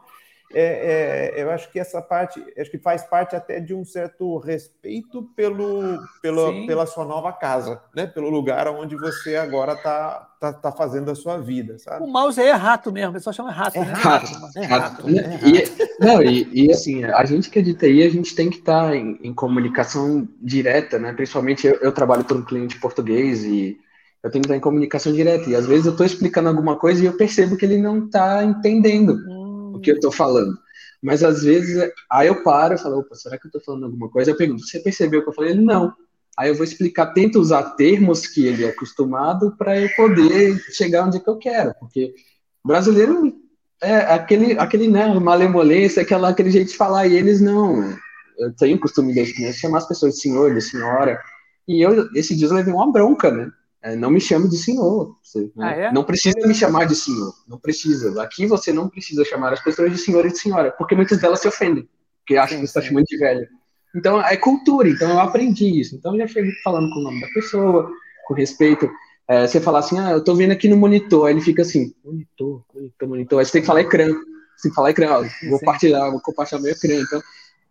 [0.53, 4.39] É, é, eu acho que essa parte, acho que faz parte até de um certo
[4.39, 8.07] respeito pelo, pelo pela sua nova casa, né?
[8.07, 12.05] Pelo lugar onde você agora está tá, tá fazendo a sua vida, sabe?
[12.05, 13.77] O mouse é rato mesmo, o pessoal chama rato.
[13.77, 13.93] É né?
[13.93, 14.59] rato, é rato.
[14.59, 15.09] É rato.
[15.09, 15.47] É rato.
[15.47, 18.59] E, Não, e, e, assim, a gente que é de TI, a gente tem que
[18.59, 21.13] estar tá em, em, comunicação direta, né?
[21.13, 23.79] Principalmente eu, eu trabalho para um cliente português e
[24.23, 25.49] eu tenho que estar em comunicação direta.
[25.49, 28.45] E às vezes eu estou explicando alguma coisa e eu percebo que ele não está
[28.45, 29.36] entendendo hum.
[29.77, 30.57] O que eu estou falando.
[31.03, 34.09] Mas às vezes, aí eu paro e falo, opa, será que eu estou falando alguma
[34.09, 34.31] coisa?
[34.31, 35.53] Eu pergunto, você percebeu o que eu falei?
[35.53, 35.93] Ele, não.
[36.37, 41.07] Aí eu vou explicar, tento usar termos que ele é acostumado para eu poder chegar
[41.07, 42.15] onde que eu quero, porque
[42.63, 43.33] brasileiro
[43.81, 47.97] é aquele, aquele né, malemolência, aquela, aquele jeito de falar, e eles não.
[48.39, 51.19] Eu tenho o costume de chamar as pessoas de senhor, de senhora,
[51.67, 53.51] e eu, esse dia eu levei uma bronca, né?
[53.83, 55.17] É, não me chame de senhor.
[55.23, 55.51] Você, né?
[55.61, 55.93] ah, é?
[55.93, 57.33] Não precisa me chamar de senhor.
[57.47, 58.23] Não precisa.
[58.23, 61.41] Aqui você não precisa chamar as pessoas de senhor e de senhora, porque muitas delas
[61.41, 63.47] se ofendem, porque acham sim, que você está chamando de velho.
[63.95, 64.89] Então, é cultura.
[64.89, 65.97] Então, eu aprendi isso.
[65.97, 67.91] Então, eu já cheguei falando com o nome da pessoa,
[68.27, 68.91] com respeito.
[69.29, 71.27] É, você falar assim, ah, eu tô vendo aqui no monitor.
[71.27, 73.39] Aí ele fica assim, monitor, monitor, monitor.
[73.39, 74.07] Aí você tem que falar ecrã.
[74.07, 75.13] Você tem que falar ecrã.
[75.13, 76.95] Ó, vou compartilhar, vou compartilhar meu ecrã.
[76.95, 77.23] Então,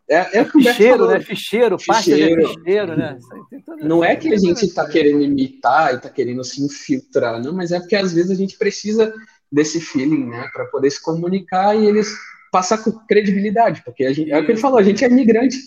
[0.10, 1.20] é, é ficheiro, né?
[1.20, 3.18] Ficheiro, pasta de ficheiro, né?
[3.82, 7.72] Não é que a gente está querendo imitar e está querendo se infiltrar, não, mas
[7.72, 9.14] é porque às vezes a gente precisa
[9.52, 12.14] desse feeling, né, para poder se comunicar e eles
[12.52, 15.58] passar com credibilidade, porque a gente, é o que ele falou, a gente é migrante,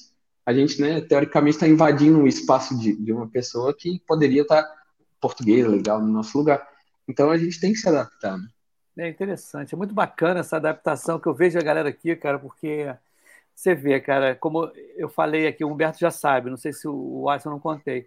[0.46, 4.62] a gente, né, teoricamente está invadindo um espaço de, de uma pessoa que poderia estar
[4.62, 4.74] tá
[5.20, 6.66] português, legal, no nosso lugar.
[7.06, 8.38] Então a gente tem que se adaptar.
[8.38, 8.48] Né?
[8.96, 12.86] É interessante, é muito bacana essa adaptação que eu vejo a galera aqui, cara, porque
[13.58, 17.28] você vê, cara, como eu falei aqui, o Humberto já sabe, não sei se o
[17.28, 18.06] Alisson não contei.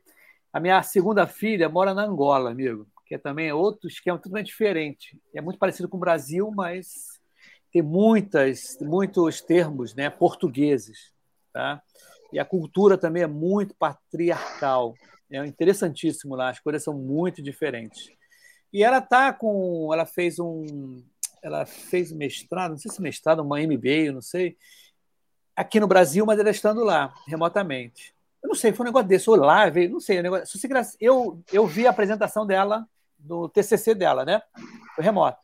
[0.54, 5.20] A minha segunda filha mora na Angola, amigo, que é também outro esquema totalmente diferente.
[5.36, 7.20] É muito parecido com o Brasil, mas
[7.70, 11.12] tem muitas, muitos termos né, portugueses.
[11.52, 11.82] Tá?
[12.32, 14.94] E a cultura também é muito patriarcal.
[15.30, 18.10] É interessantíssimo lá, as coisas são muito diferentes.
[18.72, 19.90] E ela tá com.
[19.94, 21.04] Ela fez um.
[21.44, 24.56] Ela fez mestrado, não sei se mestrado, uma MBA, não sei
[25.56, 28.14] aqui no Brasil, mas ela estando lá, remotamente.
[28.42, 30.60] Eu não sei, foi um negócio desse, ou lá, não sei, um negócio,
[31.00, 32.88] eu, eu vi a apresentação dela
[33.20, 34.42] no TCC dela, né?
[34.96, 35.40] Foi remoto.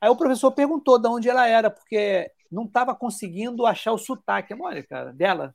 [0.00, 4.54] Aí o professor perguntou de onde ela era, porque não estava conseguindo achar o sotaque.
[4.60, 5.54] Olha, cara, dela,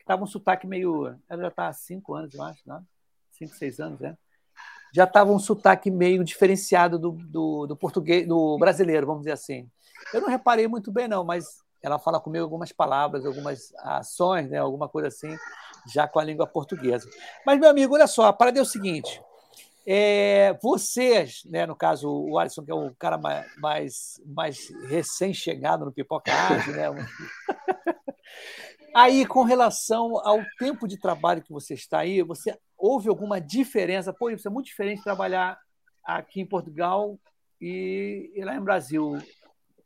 [0.00, 1.16] estava um sotaque meio.
[1.28, 2.82] Ela já está há cinco anos, eu acho, né?
[3.30, 4.16] Cinco, seis anos, né?
[4.92, 9.70] Já estava um sotaque meio diferenciado do, do, do português, do brasileiro, vamos dizer assim.
[10.12, 14.58] Eu não reparei muito bem, não, mas ela fala comigo algumas palavras, algumas ações, né,
[14.58, 15.36] alguma coisa assim,
[15.92, 17.08] já com a língua portuguesa.
[17.46, 19.22] Mas, meu amigo, olha só, a parada é o seguinte:
[19.86, 24.58] é, vocês, né, no caso, o Alisson, que é o cara mais, mais
[24.88, 27.08] recém-chegado no Pipoca né?
[28.94, 34.12] aí, com relação ao tempo de trabalho que você está aí, você houve alguma diferença?
[34.12, 35.58] Pô, isso é muito diferente trabalhar
[36.04, 37.18] aqui em Portugal
[37.60, 39.18] e, e lá em Brasil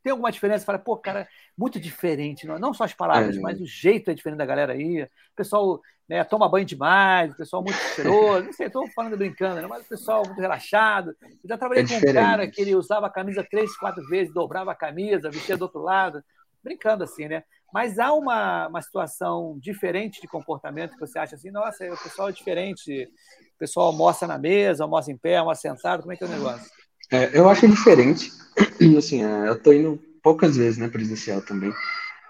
[0.03, 0.65] tem alguma diferença?
[0.65, 1.27] Fala, pô, cara,
[1.57, 3.39] muito diferente, não, não só as palavras, é.
[3.39, 5.03] mas o jeito é diferente da galera aí.
[5.03, 9.61] O pessoal né, toma banho demais, o pessoal muito cheiroso, não sei, estou falando brincando,
[9.61, 11.15] né, mas o pessoal muito relaxado.
[11.21, 14.33] Eu já trabalhei é com um cara que ele usava a camisa três, quatro vezes,
[14.33, 16.23] dobrava a camisa, vestia do outro lado,
[16.61, 17.43] brincando assim, né?
[17.73, 22.29] Mas há uma, uma situação diferente de comportamento que você acha assim, nossa, o pessoal
[22.29, 23.09] é diferente,
[23.55, 26.29] o pessoal almoça na mesa, almoça em pé, almoça sentado, como é que é o
[26.29, 26.69] negócio?
[27.13, 28.31] É, eu acho diferente.
[28.97, 31.71] Assim, é, eu tô indo poucas vezes, né, presencial também.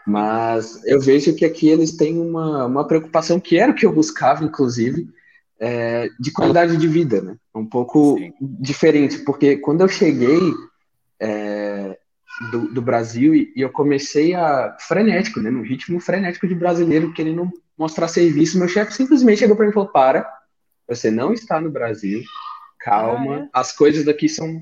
[0.06, 3.94] Mas eu vejo que aqui eles têm uma, uma preocupação que era o que eu
[3.94, 5.08] buscava, inclusive,
[5.58, 7.38] é, de qualidade de vida, né?
[7.56, 8.34] Um pouco Sim.
[8.42, 10.42] diferente, porque quando eu cheguei
[11.18, 11.98] é,
[12.52, 15.50] do, do, Brasil e, e, eu comecei a frenético, né?
[15.50, 19.74] No ritmo frenético de brasileiro, querendo mostrar serviço, meu chefe simplesmente chegou para mim e
[19.74, 20.30] falou: para,
[20.86, 22.22] você não está no Brasil,
[22.82, 23.50] calma, ah, é?
[23.54, 24.62] as coisas daqui são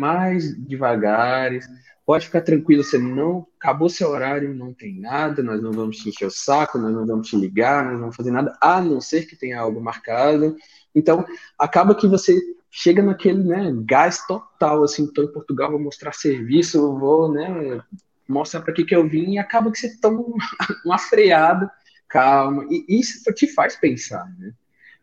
[0.00, 1.68] mais devagares.
[2.06, 6.08] Pode ficar tranquilo, você não acabou seu horário, não tem nada, nós não vamos te
[6.08, 9.00] encher o saco, nós não vamos te ligar, nós não vamos fazer nada, a não
[9.00, 10.56] ser que tenha algo marcado.
[10.94, 11.24] Então,
[11.58, 12.40] acaba que você
[12.70, 17.80] chega naquele né, gás total, assim, estou em Portugal, vou mostrar serviço, vou né,
[18.26, 20.24] mostrar para que, que eu vim, e acaba que você toma
[20.84, 21.70] uma freada,
[22.08, 24.52] calma, e isso te faz pensar, né?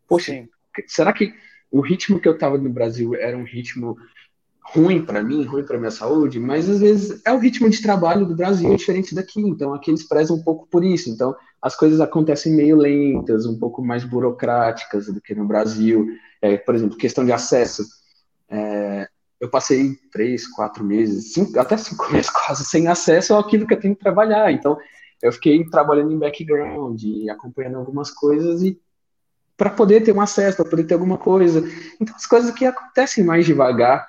[0.07, 0.49] Poxa, Sim.
[0.87, 1.33] será que
[1.71, 3.97] o ritmo que eu estava no Brasil era um ritmo
[4.73, 8.25] ruim para mim, ruim para minha saúde, mas às vezes é o ritmo de trabalho
[8.25, 11.09] do Brasil diferente daqui, então aqui eles prezam um pouco por isso.
[11.09, 16.07] Então as coisas acontecem meio lentas, um pouco mais burocráticas do que no Brasil.
[16.41, 17.83] É, por exemplo, questão de acesso.
[18.49, 19.07] É,
[19.39, 23.79] eu passei três, quatro meses, cinco, até cinco meses quase sem acesso àquilo que eu
[23.79, 24.51] tenho que trabalhar.
[24.51, 24.77] Então
[25.21, 27.01] eu fiquei trabalhando em background,
[27.31, 28.79] acompanhando algumas coisas e
[29.55, 31.63] para poder ter um acesso, para poder ter alguma coisa.
[31.99, 34.07] Então as coisas que acontecem mais devagar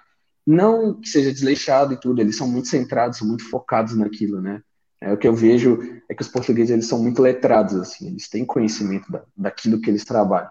[0.48, 4.62] não que seja desleixado e tudo, eles são muito centrados, são muito focados naquilo, né?
[4.98, 5.78] É, o que eu vejo
[6.08, 9.90] é que os portugueses eles são muito letrados, assim, eles têm conhecimento da, daquilo que
[9.90, 10.48] eles trabalham.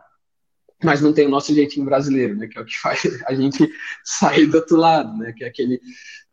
[0.84, 3.68] Mas não tem o nosso jeitinho brasileiro, né, que é o que faz a gente
[4.06, 5.82] sair do outro lado, né, que é aquele,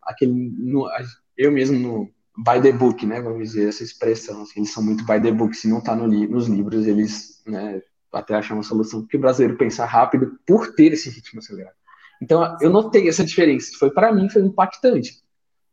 [0.03, 0.87] aquele no,
[1.35, 5.07] eu mesmo no by the book, né, vamos dizer essa expressão, assim, eles são muito
[5.07, 7.81] by the book, se não está no, nos livros, eles, né,
[8.13, 11.77] até achar uma solução, porque o brasileiro pensa rápido por ter esse ritmo acelerado.
[12.25, 15.21] Então, eu notei essa diferença, foi para mim foi impactante,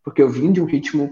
[0.03, 1.09] porque eu vim de um ritmo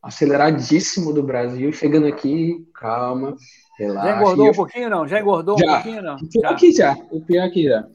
[0.00, 3.36] aceleradíssimo do Brasil, chegando aqui, calma,
[3.76, 4.08] relaxa.
[4.08, 5.08] Já engordou um pouquinho, não?
[5.08, 5.66] Já engordou já.
[5.66, 6.14] um pouquinho, não?
[6.14, 7.88] O pior aqui já, o pior aqui já.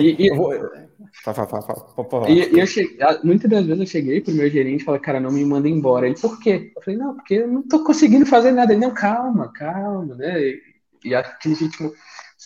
[0.00, 0.32] E, e,
[2.28, 5.30] e, eu cheguei, muitas das vezes eu cheguei pro meu gerente e falei, cara, não
[5.30, 6.06] me manda embora.
[6.06, 6.72] Ele, por quê?
[6.74, 8.72] Eu falei, não, porque eu não tô conseguindo fazer nada.
[8.72, 10.40] Ele, não, calma, calma, né?
[10.40, 10.60] E,
[11.04, 11.92] e aquele ritmo.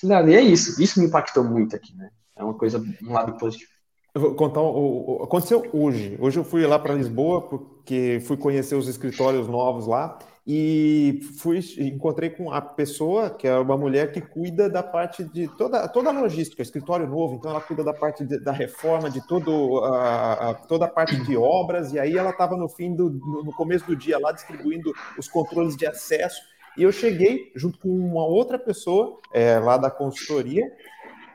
[0.03, 2.11] E é isso, isso me impactou muito aqui, né?
[2.41, 3.71] É uma coisa, um lado positivo.
[4.13, 6.19] Eu vou contar o, o aconteceu hoje.
[6.21, 11.61] Hoje eu fui lá para Lisboa porque fui conhecer os escritórios novos lá e fui
[11.79, 16.11] encontrei com a pessoa que é uma mulher que cuida da parte de toda toda
[16.11, 17.37] a logística, escritório novo.
[17.37, 21.15] Então ela cuida da parte de, da reforma de todo a, a, toda a parte
[21.25, 24.93] de obras e aí ela estava no fim do no começo do dia lá distribuindo
[25.17, 26.43] os controles de acesso
[26.77, 30.67] e eu cheguei junto com uma outra pessoa é, lá da consultoria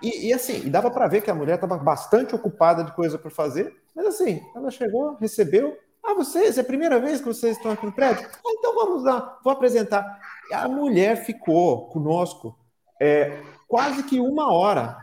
[0.06, 3.32] e, e assim, dava para ver que a mulher estava bastante ocupada de coisa para
[3.32, 5.78] fazer, mas assim, ela chegou, recebeu.
[6.04, 8.28] Ah, vocês, é a primeira vez que vocês estão aqui no prédio?
[8.32, 10.20] Ah, então vamos lá, vou apresentar.
[10.54, 12.56] A mulher ficou conosco
[13.02, 14.96] é, quase que uma hora,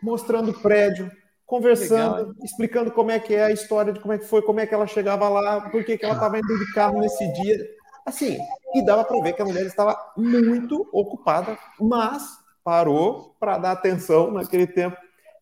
[0.00, 1.10] mostrando o prédio,
[1.44, 4.60] conversando, Legal, explicando como é que é a história de como é que foi, como
[4.60, 7.58] é que ela chegava lá, por que, que ela estava indo de carro nesse dia.
[8.06, 8.38] Assim,
[8.74, 14.30] e dava para ver que a mulher estava muito ocupada, mas parou para dar atenção
[14.32, 14.96] naquele tempo.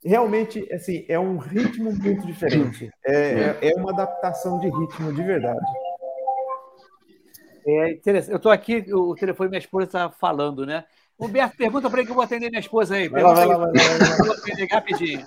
[0.04, 2.90] Realmente, assim, é um ritmo muito diferente.
[3.06, 5.64] É, é, é uma adaptação de ritmo de verdade.
[7.64, 8.32] É interessante.
[8.32, 10.84] Eu estou aqui, o telefone minha esposa está falando, né?
[11.18, 13.08] Humberto, pergunta para ele que eu vou atender minha esposa aí.
[13.08, 14.66] Vai lá, vai lá, vai lá, vai lá.
[14.72, 15.24] Rapidinho.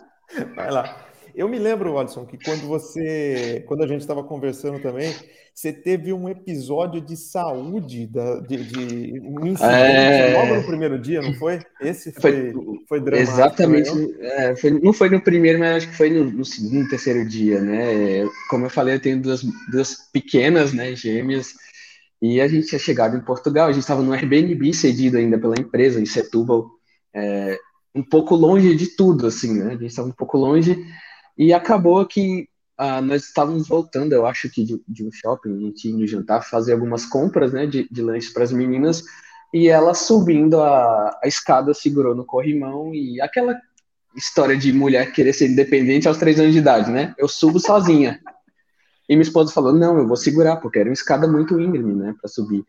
[0.54, 1.15] Vai lá.
[1.36, 5.14] Eu me lembro, Alisson, que quando você, quando a gente estava conversando também,
[5.54, 10.34] você teve um episódio de saúde, da, de, de um incidente é...
[10.34, 11.60] logo no primeiro dia, não foi?
[11.82, 13.34] Esse foi, foi, foi dramático.
[13.34, 14.16] Exatamente.
[14.22, 17.62] É, foi, não foi no primeiro, mas acho que foi no, no, segundo, terceiro dia,
[17.62, 18.26] né?
[18.50, 21.54] Como eu falei, eu tenho duas, duas pequenas, né, gêmeas,
[22.22, 25.60] e a gente tinha chegado em Portugal, a gente estava no Airbnb cedido ainda pela
[25.60, 26.70] empresa, em Setúbal,
[27.14, 27.58] é,
[27.94, 29.68] um pouco longe de tudo, assim, né?
[29.68, 30.78] A gente estava um pouco longe
[31.38, 35.60] e acabou que ah, nós estávamos voltando, eu acho que de, de um shopping, a
[35.60, 39.04] gente ia jantar, fazer algumas compras né, de, de lanche para as meninas,
[39.54, 43.56] e ela subindo a, a escada segurou no corrimão, e aquela
[44.16, 47.14] história de mulher querer ser independente aos três anos de idade, né?
[47.18, 48.20] Eu subo sozinha.
[49.08, 52.16] E minha esposa falou: Não, eu vou segurar, porque era uma escada muito íngreme, né,
[52.20, 52.66] para subir.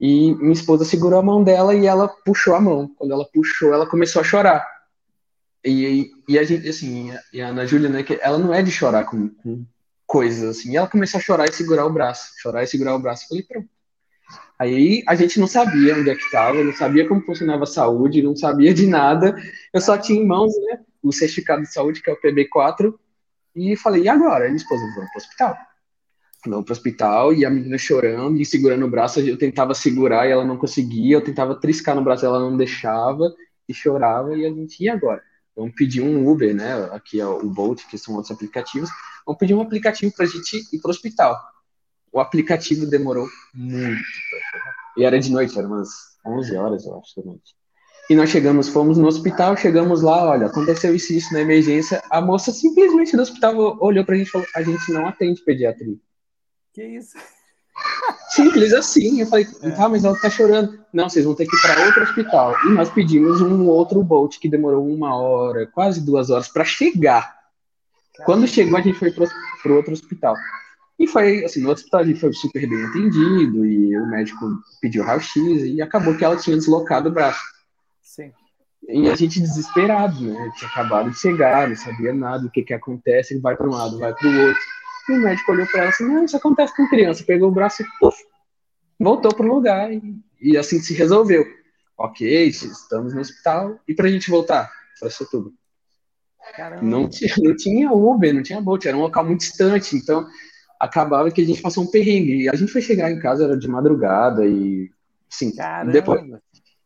[0.00, 2.90] E minha esposa segurou a mão dela e ela puxou a mão.
[2.96, 4.66] Quando ela puxou, ela começou a chorar.
[5.64, 8.70] E, e a gente, assim, e a Ana Júlia, né, que ela não é de
[8.70, 9.64] chorar com, com
[10.06, 10.72] coisas, assim.
[10.72, 13.26] E ela começou a chorar e segurar o braço, chorar e segurar o braço.
[13.28, 13.68] Falei, pronto.
[14.58, 18.22] Aí a gente não sabia onde é que estava, não sabia como funcionava a saúde,
[18.22, 19.36] não sabia de nada.
[19.72, 22.94] Eu só tinha em mãos, né, o certificado de saúde, que é o PB4,
[23.56, 24.44] e falei, e agora?
[24.44, 25.56] A minha esposa, vamos para o hospital.
[26.46, 30.26] Vamos para o hospital, e a menina chorando e segurando o braço, eu tentava segurar
[30.26, 33.34] e ela não conseguia, eu tentava triscar no braço, ela não deixava,
[33.68, 35.22] e chorava, e a gente, e agora?
[35.56, 36.74] Vamos pedir um Uber, né?
[36.92, 38.90] Aqui é o Bolt, que são outros aplicativos.
[39.26, 41.40] Vamos pedir um aplicativo para a gente ir para o hospital.
[42.12, 44.02] O aplicativo demorou muito.
[44.96, 45.90] E era de noite, era umas
[46.26, 47.54] 11 horas, eu acho, noite.
[48.08, 52.02] E nós chegamos, fomos no hospital, chegamos lá, olha, aconteceu isso isso na emergência.
[52.10, 55.42] A moça simplesmente no hospital olhou para a gente e falou: a gente não atende
[55.42, 55.96] pediatria.
[56.74, 57.16] Que isso?
[58.30, 59.20] Simples assim.
[59.20, 59.70] Eu falei, é.
[59.70, 60.78] tá, mas ela tá chorando.
[60.92, 62.54] Não, vocês vão ter que ir para outro hospital.
[62.66, 67.34] E nós pedimos um outro Bolt que demorou uma hora, quase duas horas para chegar.
[68.24, 70.36] Quando chegou, a gente foi para o outro hospital.
[70.98, 74.46] E foi, assim, no hospital a gente foi super bem atendido, e o médico
[74.80, 77.42] pediu raio-x, e acabou que ela tinha deslocado o braço.
[78.00, 78.30] Sim.
[78.88, 80.52] E a gente desesperado, né?
[80.56, 83.98] Tinha acabado de chegar, não sabia nada, o que que acontece, vai para um lado,
[83.98, 84.62] vai para o outro.
[85.08, 87.24] E o médico olhou para ela assim: não, isso acontece com criança.
[87.24, 87.86] Pegou o braço e
[88.98, 89.92] voltou para o lugar.
[89.92, 91.44] E, e, assim se resolveu.
[91.96, 93.78] Ok, estamos no hospital.
[93.86, 95.52] E para a gente voltar para tudo.
[96.82, 99.96] Não tinha, não tinha Uber, não tinha Bolt, era um local muito distante.
[99.96, 100.26] Então
[100.78, 102.42] acabava que a gente passou um perrengue.
[102.42, 104.46] E a gente foi chegar em casa, era de madrugada.
[104.46, 104.90] E
[105.30, 105.52] assim,
[105.90, 106.22] depois,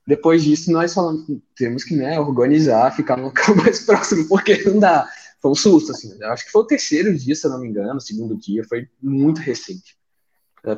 [0.07, 4.79] depois disso nós falamos: temos que né, organizar, ficar no local mais próximo, porque não
[4.79, 5.09] dá
[5.41, 6.17] foi um susto, assim.
[6.21, 8.65] Eu acho que foi o terceiro dia, se eu não me engano, o segundo dia,
[8.65, 9.97] foi muito recente.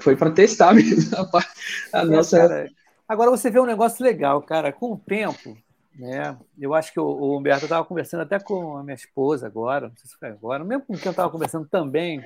[0.01, 2.39] Foi para testar mesmo a, a nossa.
[2.39, 2.71] Cara,
[3.09, 4.73] agora você vê um negócio legal, cara.
[4.73, 5.57] Com o tempo,
[5.95, 6.37] né?
[6.59, 9.97] Eu acho que o, o Humberto estava conversando até com a minha esposa agora, não
[9.97, 12.23] sei se foi agora, mesmo com quem eu estava conversando também.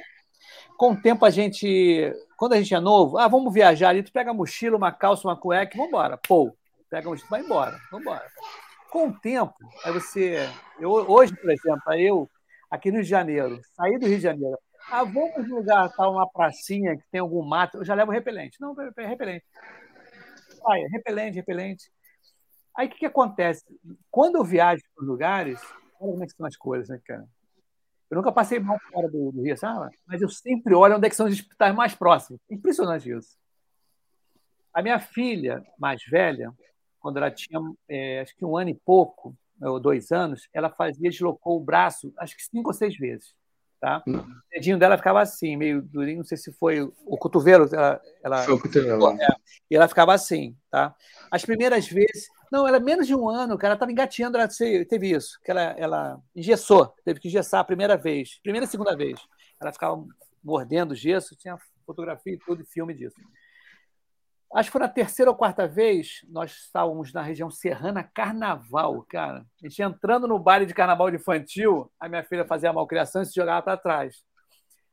[0.77, 4.13] Com o tempo a gente, quando a gente é novo, ah, vamos viajar ali, tu
[4.13, 6.19] pega a mochila, uma calça, uma cueca, vamos embora.
[6.19, 6.55] Pô,
[6.91, 8.25] pega a mochila, vai embora, vamos embora.
[8.95, 12.31] Com o tempo, aí você, eu, hoje, por exemplo, eu
[12.71, 14.57] aqui no Rio de Janeiro, saí do Rio de Janeiro,
[14.89, 18.57] ah, vamos num lugar, tá uma pracinha que tem algum mato, eu já levo repelente.
[18.61, 19.45] Não, repelente.
[20.63, 21.91] Vai, repelente, repelente.
[22.77, 23.65] Aí o que, que acontece?
[24.13, 25.61] Quando eu viajo para lugares,
[26.01, 27.27] olha como é que são as coisas, né, cara?
[28.09, 29.93] Eu nunca passei mal fora do, do Rio, sabe?
[30.07, 32.41] Mas eu sempre olho onde é que são os hospitais mais próximos.
[32.49, 33.37] Impressionante isso.
[34.73, 36.55] A minha filha mais velha,
[37.05, 41.11] quando ela tinha é, acho que um ano e pouco, ou dois anos, ela fazia,
[41.11, 43.35] deslocou o braço, acho que cinco ou seis vezes.
[43.79, 44.03] Tá?
[44.09, 44.21] Hum.
[44.21, 47.69] O dedinho dela ficava assim, meio durinho, não sei se foi o cotovelo.
[47.71, 49.21] Ela, ela, foi o cotovelo.
[49.21, 49.29] É,
[49.71, 50.95] e ela ficava assim, tá?
[51.31, 54.49] As primeiras vezes, não, ela menos de um ano, cara, ela estava engateando, ela
[54.89, 58.97] teve isso, que ela, ela engessou, teve que engessar a primeira vez, primeira e segunda
[58.97, 59.21] vez.
[59.61, 60.03] Ela ficava
[60.43, 63.21] mordendo gesso, tinha fotografia e tudo, filme disso.
[64.55, 69.45] Acho que foi na terceira ou quarta vez, nós estávamos na região serrana Carnaval, cara.
[69.61, 73.27] A gente entrando no baile de carnaval infantil, a minha filha fazia a malcriação e
[73.27, 74.23] se jogava para trás.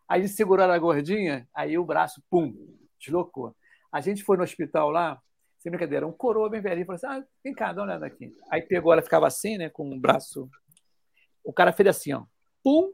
[0.10, 2.56] Aí seguraram a gordinha, aí o braço, pum,
[3.00, 3.56] deslocou.
[3.92, 5.22] A gente foi no hospital lá,
[5.60, 8.36] sem brincadeira, um coroa bem velhinho, falou assim: ah, vem cá, dá uma olhada aqui.
[8.50, 10.50] Aí pegou, ela ficava assim, né, com o braço.
[11.44, 12.24] O cara fez assim, ó,
[12.64, 12.92] pum,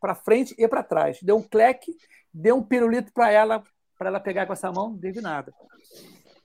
[0.00, 1.18] para frente e para trás.
[1.22, 1.94] Deu um cleque,
[2.32, 3.62] deu um pirulito para ela
[4.00, 5.52] para ela pegar com essa mão, não teve nada.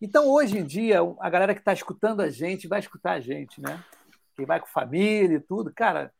[0.01, 3.61] Então, hoje em dia, a galera que está escutando a gente vai escutar a gente,
[3.61, 3.81] né?
[4.35, 6.13] Quem vai com família e tudo, cara,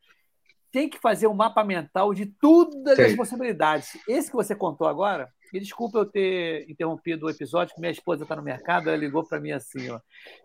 [0.71, 3.99] tem que fazer um mapa mental de todas as possibilidades.
[4.07, 8.23] Esse que você contou agora, e desculpa eu ter interrompido o episódio, que minha esposa
[8.23, 9.99] está no mercado, ela ligou para mim assim, ó.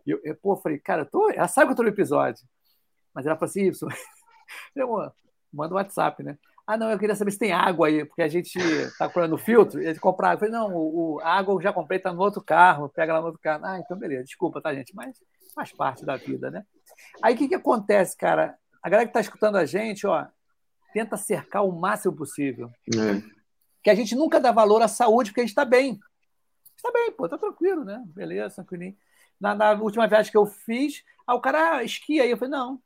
[0.05, 1.31] Eu, eu, pô, falei, cara, tô...
[1.31, 2.45] ela sabe que eu estou no episódio.
[3.15, 3.89] Mas ela falou assim, Y,
[5.55, 6.37] manda um WhatsApp, né?
[6.71, 9.83] Ah, não, eu queria saber se tem água aí, porque a gente está comprando filtro,
[9.83, 10.47] e a gente comprar água.
[10.47, 13.13] Eu falei, não, o, o, a água eu já comprei, está no outro carro, pega
[13.13, 13.65] lá no outro carro.
[13.65, 14.95] Ah, então beleza, desculpa, tá, gente?
[14.95, 15.17] Mas
[15.53, 16.65] faz parte da vida, né?
[17.21, 18.57] Aí o que, que acontece, cara?
[18.81, 20.25] A galera que está escutando a gente, ó,
[20.93, 22.71] tenta cercar o máximo possível.
[22.95, 23.21] É.
[23.83, 25.99] Que a gente nunca dá valor à saúde, porque a gente está bem.
[26.77, 28.01] Está bem, pô, tá tranquilo, né?
[28.15, 28.97] Beleza, tranquilinho.
[29.41, 32.31] Na, na, última viagem que eu fiz, ah, o cara esquia aí.
[32.31, 32.81] Eu falei, não,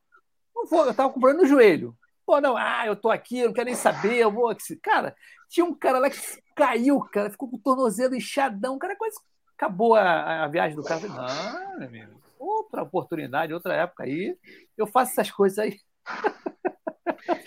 [0.56, 1.94] não vou, eu estava comprando no joelho.
[2.26, 4.54] Pô, não, ah, eu tô aqui, eu não quero nem saber, eu vou.
[4.82, 5.14] Cara,
[5.48, 6.18] tinha um cara lá que
[6.56, 9.16] caiu, cara, ficou com o tornozelo inchadão, o cara quase
[9.56, 11.00] acabou a, a viagem do cara.
[11.00, 14.36] Falei, não, meu amigo, outra oportunidade, outra época aí,
[14.76, 15.78] eu faço essas coisas aí.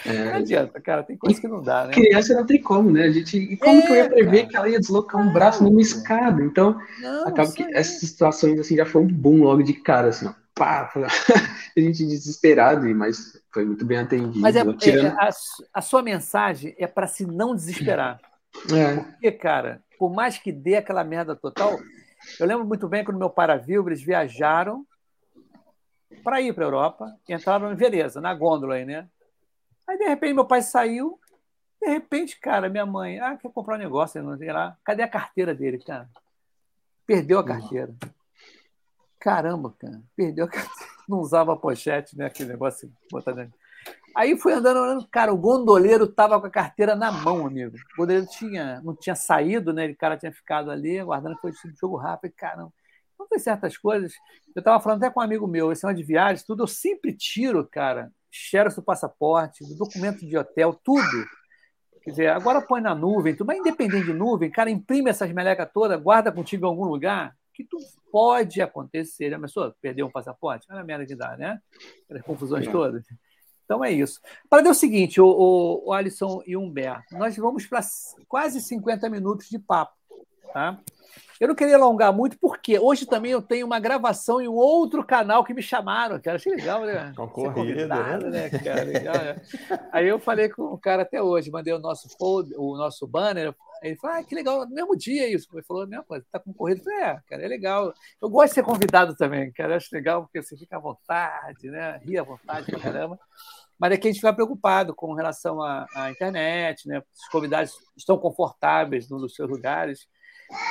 [0.05, 1.93] É, não adianta, cara, tem coisa que não dá, né?
[1.93, 3.03] Criança não tem como, né?
[3.03, 4.47] A gente, e como é, que eu ia prever cara.
[4.47, 6.43] que ela ia deslocar um braço numa escada?
[6.43, 10.27] Então, não, acaba que essas situações assim já foi um boom logo de cara, assim,
[10.27, 10.91] ó pá,
[11.77, 14.39] a gente desesperado, mas foi muito bem atendido.
[14.39, 15.05] Mas é, tirando...
[15.05, 15.29] é, a,
[15.73, 18.19] a, sua mensagem é para se não desesperar.
[18.73, 18.95] É.
[18.95, 21.77] Porque, cara, por mais que dê aquela merda total,
[22.39, 24.83] eu lembro muito bem quando meu pai viu, eles viajaram
[26.23, 29.07] para ir para a Europa, entraram em Veneza, na gôndola aí, né?
[29.87, 31.19] Aí, de repente, meu pai saiu,
[31.79, 34.75] de repente, cara, minha mãe, ah, quer comprar um negócio, não sei lá.
[34.83, 36.09] Cadê a carteira dele, cara?
[37.05, 37.93] Perdeu a carteira.
[39.19, 40.47] Caramba, cara, perdeu.
[41.07, 42.25] Não usava pochete, né?
[42.25, 43.53] Aquele negócio botar dentro.
[44.15, 47.75] Aí fui andando, andando, cara, o gondoleiro tava com a carteira na mão, amigo.
[47.75, 49.87] O gondoleiro tinha, não tinha saído, né?
[49.87, 52.33] O cara tinha ficado ali, aguardando, foi um jogo rápido.
[52.35, 52.73] Caramba,
[53.17, 54.13] não tem certas coisas.
[54.55, 57.13] Eu tava falando até com um amigo meu, esse é de viagem, tudo, eu sempre
[57.13, 61.25] tiro, cara, xerox do passaporte, do documento de hotel, tudo.
[62.03, 65.69] Quer dizer, agora põe na nuvem, tudo, mas independente de nuvem, cara, imprime essas melecas
[65.73, 67.77] todas, guarda contigo em algum lugar, que tu
[68.11, 69.31] pode acontecer.
[69.31, 69.73] Já pensou?
[69.81, 70.67] Perder um passaporte?
[70.69, 71.59] Olha a merda que dá, né?
[72.07, 73.03] As confusões todas.
[73.65, 74.21] Então é isso.
[74.47, 77.81] Para ver o seguinte, o, o, o Alisson e o Humberto, nós vamos para
[78.27, 79.93] quase 50 minutos de papo.
[80.53, 80.79] Tá?
[81.39, 85.03] Eu não queria alongar muito, porque hoje também eu tenho uma gravação em um outro
[85.03, 86.37] canal que me chamaram, cara.
[86.37, 87.11] Achei legal, né?
[87.15, 88.17] Concorrido, né?
[88.29, 88.83] né cara?
[88.83, 89.41] Legal, né?
[89.91, 93.53] Aí eu falei com o cara até hoje, mandei o nosso, o nosso banner.
[93.81, 95.47] Ele falou, ah, que legal, no mesmo dia isso.
[95.53, 96.83] Ele falou, não, coisa, tá concorrido.
[96.83, 97.93] Falei, é, cara, é legal.
[98.21, 99.73] Eu gosto de ser convidado também, cara.
[99.73, 101.99] Eu acho legal porque você fica à vontade, né?
[102.03, 103.19] Ri à vontade pra caramba.
[103.79, 106.99] Mas é que a gente fica preocupado com relação à, à internet, né?
[106.99, 110.07] Os convidados estão confortáveis nos seus lugares.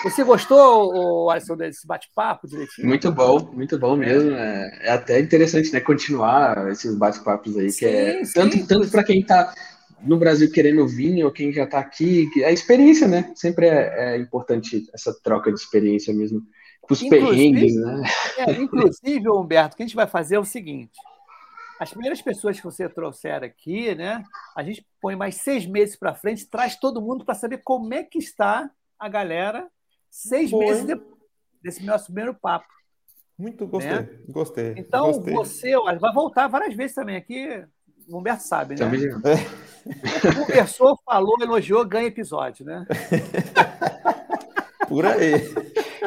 [0.02, 2.88] Você gostou, Alisson, desse bate-papo direitinho?
[2.88, 4.30] Muito bom, muito bom mesmo.
[4.30, 8.90] É, é até interessante né, continuar esses bate-papos aí, sim, que é sim, tanto, tanto
[8.90, 9.54] para quem está
[10.00, 12.28] no Brasil querendo vir, ou quem já está aqui.
[12.44, 13.32] A experiência, né?
[13.34, 16.42] Sempre é, é, importante essa troca de experiência mesmo.
[16.88, 18.02] Os perrengues, né?
[18.38, 20.96] É, inclusive, Humberto, o que a gente vai fazer é o seguinte.
[21.80, 24.22] As primeiras pessoas que você trouxer aqui, né?
[24.56, 28.02] A gente põe mais seis meses para frente, traz todo mundo para saber como é
[28.02, 29.68] que está a galera
[30.08, 31.16] seis Boa, meses depois
[31.62, 32.66] desse nosso primeiro papo.
[33.36, 34.08] Muito gostei, Né?
[34.28, 34.74] gostei.
[34.78, 35.34] Então, gostei.
[35.34, 37.62] você vai voltar várias vezes também aqui.
[38.08, 38.78] O Humberto sabe, né?
[38.78, 39.00] Também-
[40.36, 42.86] Conversou, falou, elogiou, ganha episódio, né?
[44.88, 45.34] Por aí.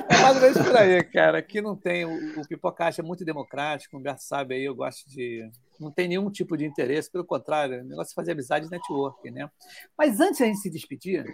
[0.09, 1.39] É mais ou menos por aí, cara.
[1.39, 2.05] Aqui não tem.
[2.05, 5.49] O, o Pipocast é muito democrático, o Humberto sabe aí, eu gosto de.
[5.80, 9.30] Não tem nenhum tipo de interesse, pelo contrário, o negócio é fazer amizade e network,
[9.32, 9.49] né?
[9.97, 11.25] Mas antes da gente se despedir,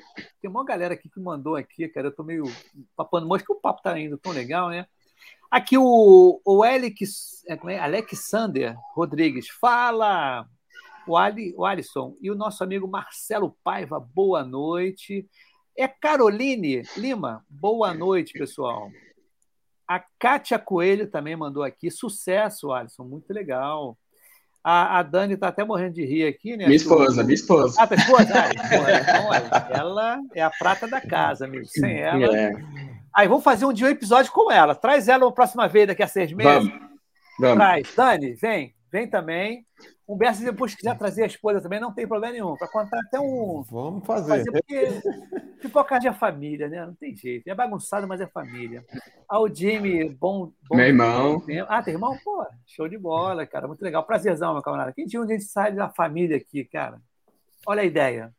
[0.42, 2.08] tem uma galera aqui que mandou aqui, cara.
[2.08, 2.44] Eu tô meio
[2.96, 4.88] papando mosca, que o papo tá indo tão legal, né?
[5.50, 7.80] Aqui o, o Alex, é, é?
[7.80, 10.48] Alexander Rodrigues fala.
[11.08, 15.28] O, Ali, o Alisson e o nosso amigo Marcelo Paiva, boa noite.
[15.78, 18.90] É Caroline Lima, boa noite, pessoal.
[19.88, 21.92] A Kátia Coelho também mandou aqui.
[21.92, 23.98] Sucesso, Alisson, muito legal.
[24.64, 26.66] A, a Dani está até morrendo de rir aqui, né?
[26.66, 27.80] Minha esposa, minha esposa.
[27.80, 28.34] Ah, tua esposa?
[28.34, 29.00] Ah, esposa.
[29.00, 31.68] Então, olha, ela é a prata da casa, amigo.
[31.68, 32.36] Sem ela.
[32.36, 32.52] É,
[33.14, 34.74] Aí, vamos fazer um dia um episódio com ela.
[34.74, 36.68] Traz ela uma próxima vez, daqui a seis meses.
[36.68, 36.90] vamos.
[37.40, 37.56] Vamos.
[37.58, 37.96] Traz.
[37.96, 38.75] Dani, vem.
[38.92, 39.66] Vem também.
[40.08, 42.56] Humberto, se depois quiser trazer a esposa também, não tem problema nenhum.
[42.56, 43.64] Para contar até um.
[43.70, 44.46] Vamos fazer.
[44.46, 45.02] Fazer porque
[45.62, 46.86] pipocagem é família, né?
[46.86, 47.48] Não tem jeito.
[47.48, 48.86] É bagunçado, mas é família.
[49.28, 50.52] Ah, o Jimmy, bom.
[50.70, 51.44] bom Meu irmão.
[51.68, 52.16] Ah, tem irmão?
[52.24, 53.68] Pô, show de bola, cara.
[53.68, 54.06] Muito legal.
[54.06, 54.94] Prazerzão, meu camarada.
[54.94, 57.02] Quem dia um dia a gente sai da família aqui, cara?
[57.66, 58.32] Olha a ideia.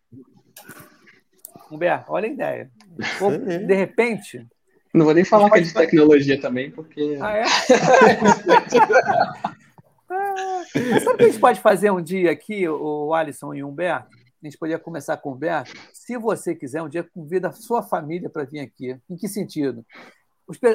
[1.70, 2.70] Humberto, olha a ideia.
[3.18, 4.46] Pô, de repente.
[4.94, 7.18] Não vou nem falar que é de tecnologia também, porque.
[7.20, 7.44] Ah, é?
[10.90, 13.68] Mas sabe o que a gente pode fazer um dia aqui, o Alisson e o
[13.68, 14.08] Humberto?
[14.42, 15.72] A gente poderia começar com o Humberto.
[15.92, 18.98] Se você quiser, um dia convida a sua família para vir aqui.
[19.08, 19.84] Em que sentido?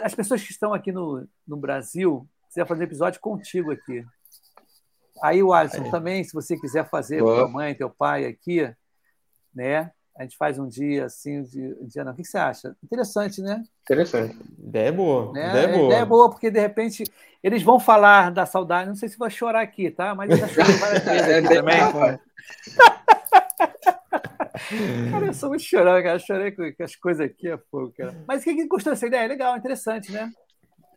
[0.03, 4.03] As pessoas que estão aqui no, no Brasil, quiser fazer um episódio contigo aqui.
[5.23, 8.73] Aí o Alisson também, se você quiser fazer com tua mãe, teu pai aqui,
[9.53, 9.91] né?
[10.18, 12.12] A gente faz um dia assim, de, um dia não.
[12.12, 12.76] O que você acha?
[12.84, 13.64] Interessante, né?
[13.84, 14.38] Interessante.
[14.59, 15.32] Ideia boa.
[15.34, 15.49] né?
[15.49, 15.86] Ideia A boa.
[15.86, 17.03] ideia é boa, porque de repente
[17.41, 18.89] eles vão falar da saudade.
[18.89, 20.14] Não sei se vai chorar aqui, tá?
[20.14, 21.82] Mas eu já chorei várias vezes É aqui bem também.
[25.12, 26.16] Cara, eu sou muito chorão, cara.
[26.16, 28.16] Eu chorei com, as coisas aqui há pouco, cara.
[28.28, 29.24] Mas o que, que gostou dessa ideia?
[29.24, 30.32] É legal, interessante, né?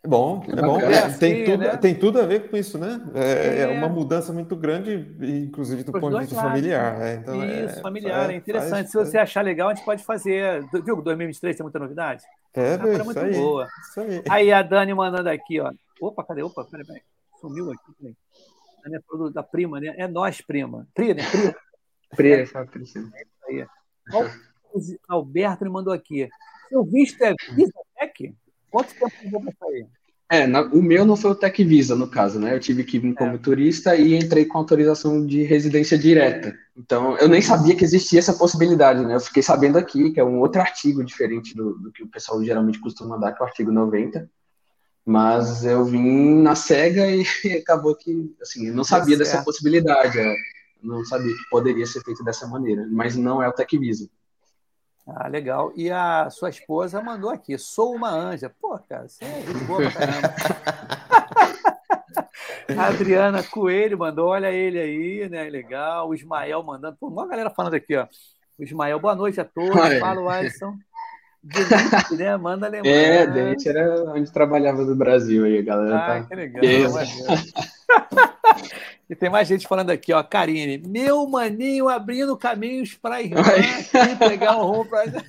[0.05, 0.79] É bom, é bom.
[0.79, 1.77] É, tem, Assim, tudo, né?
[1.77, 3.01] tem tudo a ver com isso, né?
[3.15, 3.67] É, é É.
[3.79, 6.51] uma mudança muito grande, inclusive do Pros ponto de vista lados.
[6.51, 7.01] familiar.
[7.01, 8.69] é, então é- Isso, familiar, é, interessante.
[8.69, 10.61] faz- se você achar legal, a gente pode fazer.
[10.71, 12.21] Viu que 2023 tem muita novidade?
[12.53, 13.33] É, Ah, isso muito aí.
[13.33, 13.67] boa.
[13.89, 14.23] Isso aí.
[14.29, 15.71] Aí a Dani mandando aqui, ó.
[15.99, 16.43] Opa, cadê?
[16.43, 17.01] Opa, peraí, peraí.
[17.41, 17.91] Sumiu aqui.
[17.99, 18.15] Peraí.
[18.85, 19.95] A Dani falou da prima, né?
[19.97, 20.87] É nós, prima.
[20.93, 21.23] Pri, né?
[21.31, 21.55] Prima.
[22.15, 23.13] Pri, Pri,
[23.49, 23.65] aí.
[24.13, 24.23] Ó,
[24.73, 24.79] o
[25.09, 26.29] Alberto me mandou aqui.
[26.69, 28.35] Seu visto é Visatec?
[28.71, 29.87] Quanto tempo levou para sair?
[30.29, 32.55] É, na- o meu não foi o Tech Visa, no caso, né?
[32.55, 36.55] Eu tive que vir como turista e entrei com autorização de residência direta.
[36.75, 39.15] Então, eu nem sabia que existia essa possibilidade, né?
[39.15, 42.43] Eu fiquei sabendo aqui, que é um outro artigo diferente do, do que o pessoal
[42.43, 44.27] geralmente costuma dar, que é o artigo 90.
[45.05, 47.23] Mas eu vim na cega e
[47.61, 49.45] acabou que, assim, eu não sabia dessa certo.
[49.45, 50.17] possibilidade.
[50.19, 50.33] é.
[50.81, 52.87] Não sabia que poderia ser feito dessa maneira.
[52.89, 54.09] Mas não é o Tech Visa.
[55.07, 55.71] Ah, legal.
[55.75, 58.51] E a sua esposa mandou aqui: sou uma anja.
[58.59, 60.33] Pô, cara, você é gente boa pra caramba.
[62.77, 65.43] A Adriana Coelho mandou, olha ele aí, né?
[65.49, 66.09] Legal.
[66.09, 66.97] O Ismael mandando.
[66.99, 68.07] Pô, uma galera falando aqui, ó.
[68.57, 69.75] O Ismael, boa noite a todos.
[69.75, 69.99] Olha.
[69.99, 70.75] Fala Alisson.
[71.43, 72.35] Denise, né?
[72.37, 72.89] Manda lembrar.
[72.89, 76.23] É, Dente era onde trabalhava do Brasil aí, a galera Ah, tá.
[76.23, 76.63] que legal.
[79.09, 80.23] E tem mais gente falando aqui, ó.
[80.23, 85.05] Karine, meu maninho abrindo caminhos para irmã aqui pegar um rumo para.
[85.11, 85.21] Tá,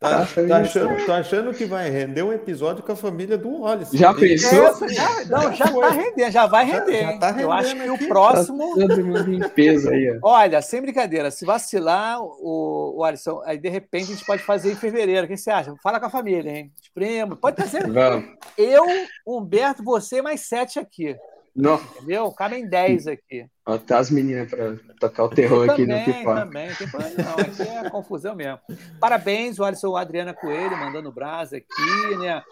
[0.00, 3.96] Tá, tá achando, tô achando que vai render um episódio com a família do Wallace.
[3.96, 4.64] Já pensou?
[4.68, 7.02] Essa já, não, já tá rendendo, já vai Já- render.
[7.02, 7.18] já hein?
[7.18, 8.04] tá Eu acho que aqui.
[8.04, 8.74] o próximo.
[9.56, 10.16] Peso aí.
[10.22, 14.70] Olha, sem brincadeira, se vacilar, o, o Alisson, aí de repente a gente pode fazer
[14.70, 15.24] em fevereiro.
[15.26, 15.74] O que você acha?
[15.82, 16.72] Fala com a família, hein?
[16.80, 17.36] Os primos.
[17.40, 17.56] Pode
[17.92, 18.24] Vamos.
[18.56, 18.86] eu,
[19.26, 21.16] Humberto, você mais sete aqui.
[21.54, 22.30] Não, Entendeu?
[22.32, 23.46] Cabem dez aqui.
[23.66, 26.40] ó, tá as meninas pra tocar o terror aqui no também, pipoca.
[26.40, 27.32] também, tem problema não.
[27.44, 28.58] Aqui é confusão mesmo.
[29.00, 32.42] Parabéns, o Alisson Adriana Coelho mandando brasa aqui, né?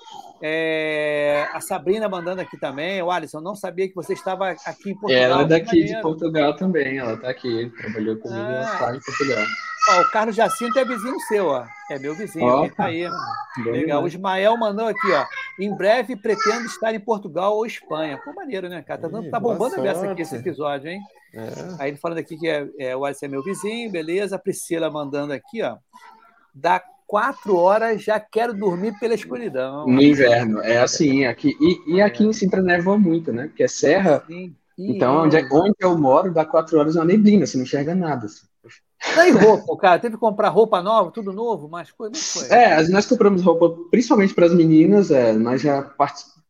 [0.43, 3.01] É, a Sabrina mandando aqui também.
[3.03, 5.23] O Alisson, não sabia que você estava aqui em Portugal.
[5.23, 6.01] Ela é daqui de.
[6.03, 8.79] Portugal também, ela tá aqui, trabalhou comigo, ela Ah.
[8.79, 9.45] tá em Portugal.
[9.89, 11.64] Ó, o Carlos Jacinto é vizinho seu, ó.
[11.91, 12.68] É meu vizinho, Ó.
[12.68, 13.09] tá aí.
[13.64, 14.03] Legal.
[14.03, 14.07] O.
[14.09, 15.24] Ismael mandou aqui, ó.
[15.62, 18.18] Em breve pretendo estar em Portugal ou Espanha.
[18.24, 19.03] Pô, maneiro, né, cara?
[19.03, 21.01] Tá, dando- Ih, tá bombando a beça aqui esse episódio, hein?
[21.32, 21.43] É.
[21.78, 24.34] Aí ele falando aqui que é, é, o Alisson é meu vizinho, beleza.
[24.37, 25.76] A Priscila mandando aqui, ó.
[26.53, 29.87] Dá quatro horas, já quero dormir pela escuridão.
[29.87, 31.55] No inverno, é assim, aqui.
[31.61, 33.47] E, e aqui em Sintra neva muito, né?
[33.47, 34.24] Porque é serra.
[34.26, 34.55] Sim.
[34.76, 37.95] Então, onde, é- onde eu moro, dá quatro horas é uma neblina, você não enxerga
[37.95, 38.26] nada.
[38.26, 38.45] assim.
[39.03, 39.99] E roupa, cara?
[39.99, 42.57] Teve que comprar roupa nova, tudo novo, mas coisa não foi.
[42.57, 45.91] É, nós compramos roupa, principalmente para as meninas, é, nós já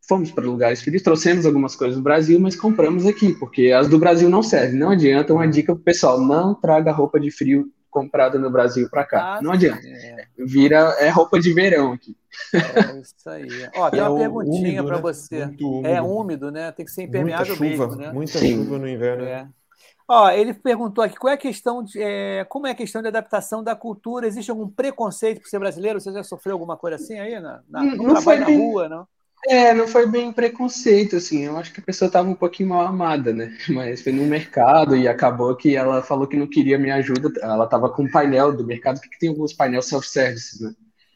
[0.07, 3.99] fomos para lugares frios, trouxemos algumas coisas do Brasil, mas compramos aqui, porque as do
[3.99, 4.79] Brasil não servem.
[4.79, 9.03] Não adianta, uma dica pro pessoal, não traga roupa de frio comprada no Brasil para
[9.03, 9.37] cá.
[9.37, 9.81] Ah, não adianta.
[9.85, 12.15] É, Vira, é roupa de verão aqui.
[12.53, 13.47] é isso aí.
[13.75, 15.01] Ó, tem É uma perguntinha para né?
[15.01, 15.45] você.
[15.45, 15.87] Muito úmido.
[15.87, 16.71] É úmido, né?
[16.71, 18.11] Tem que ser Muita impermeável chuva, mesmo, né?
[18.11, 18.63] muita Sim.
[18.63, 19.23] chuva no inverno.
[19.23, 19.47] É.
[20.09, 23.09] Ó, ele perguntou aqui qual é a questão de, é, como é a questão de
[23.09, 24.25] adaptação da cultura?
[24.25, 25.99] Existe algum preconceito por ser brasileiro?
[25.99, 28.87] Você já sofreu alguma coisa assim aí na, na, não trabalho foi na bem- rua,
[28.87, 29.07] não?
[29.47, 31.43] É, não foi bem preconceito, assim.
[31.45, 33.57] Eu acho que a pessoa estava um pouquinho mal amada, né?
[33.69, 37.31] Mas foi no mercado e acabou que ela falou que não queria minha ajuda.
[37.41, 40.73] Ela estava com um painel do mercado, que tem alguns painéis self-service, né?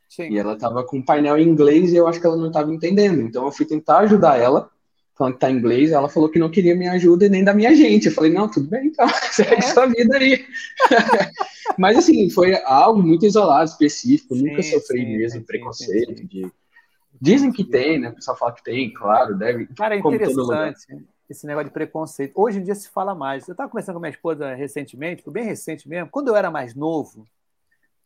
[0.08, 0.32] Sim.
[0.32, 2.74] E ela estava com um painel em inglês e eu acho que ela não estava
[2.74, 3.22] entendendo.
[3.22, 4.70] Então eu fui tentar ajudar ela,
[5.30, 5.92] tá em inglês.
[5.92, 8.08] Ela falou que não queria minha ajuda e nem da minha gente.
[8.08, 10.46] Eu falei, não, tudo bem, então, segue sua vida aí.
[11.78, 14.36] Mas assim, foi algo muito isolado, específico.
[14.36, 16.28] Sim, Nunca sofri sim, mesmo sim, preconceito.
[16.28, 16.50] De...
[17.20, 18.10] Dizem que tem, né?
[18.10, 19.68] O pessoal fala que tem, claro, deve.
[19.76, 20.86] Cara, é interessante
[21.32, 22.34] esse negócio de preconceito.
[22.36, 23.48] Hoje em dia se fala mais.
[23.48, 26.10] Eu estava conversando com minha esposa recentemente, bem recente mesmo.
[26.10, 27.26] Quando eu era mais novo,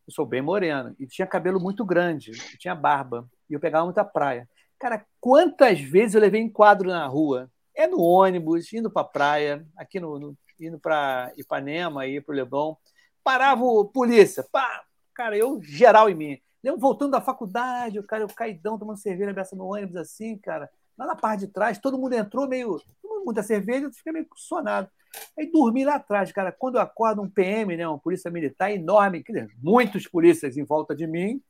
[0.07, 4.03] eu sou bem moreno e tinha cabelo muito grande, tinha barba e eu pegava muita
[4.03, 4.47] praia.
[4.79, 7.49] Cara, quantas vezes eu levei enquadro na rua?
[7.73, 12.35] É no ônibus, indo para praia, aqui no, no- indo para Ipanema, aí para o
[12.35, 12.75] Leblon.
[13.23, 16.37] Parava o polícia, pá, cara, eu geral em mim.
[16.63, 20.69] Eu voltando da faculdade, o cara, eu caidão, tomando cerveja aberta no ônibus, assim, cara.
[20.97, 22.81] Lá na parte de trás, todo mundo entrou meio.
[23.01, 24.89] tomando muita cerveja, eu fiquei meio sonado.
[25.37, 26.51] Aí dormi lá atrás, cara.
[26.51, 30.95] Quando eu acordo, um PM, né, um polícia militar enorme, dizer, muitos polícias em volta
[30.95, 31.41] de mim,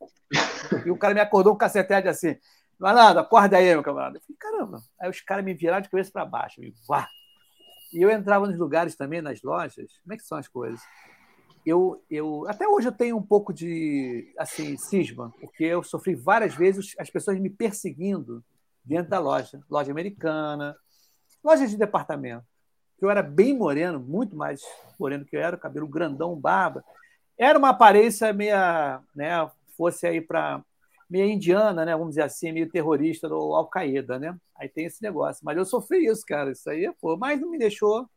[0.85, 2.35] e o cara me acordou com um cacetete assim.
[2.79, 4.17] Malandro, acorda aí, meu camarada.
[4.17, 4.81] Eu falei, caramba.
[4.99, 6.61] Aí os caras me viraram de cabeça para baixo.
[6.63, 7.07] E, vá.
[7.93, 9.99] e eu entrava nos lugares também, nas lojas.
[10.03, 10.81] Como é que são as coisas?
[11.65, 16.53] Eu, eu, até hoje eu tenho um pouco de assim cisma, porque eu sofri várias
[16.53, 18.43] vezes as pessoas me perseguindo
[18.83, 20.75] dentro da loja, loja americana,
[21.43, 22.45] loja de departamento.
[23.01, 24.61] Eu era bem moreno, muito mais
[24.99, 26.83] moreno que eu era, cabelo grandão, barba.
[27.37, 30.63] Era uma aparência meia, né, fosse aí para
[31.09, 34.35] meia indiana, né, vamos dizer assim, meio terrorista do Al-Qaeda, né?
[34.57, 35.41] Aí tem esse negócio.
[35.43, 38.07] Mas eu sofri isso, cara, isso aí, pô, mas não me deixou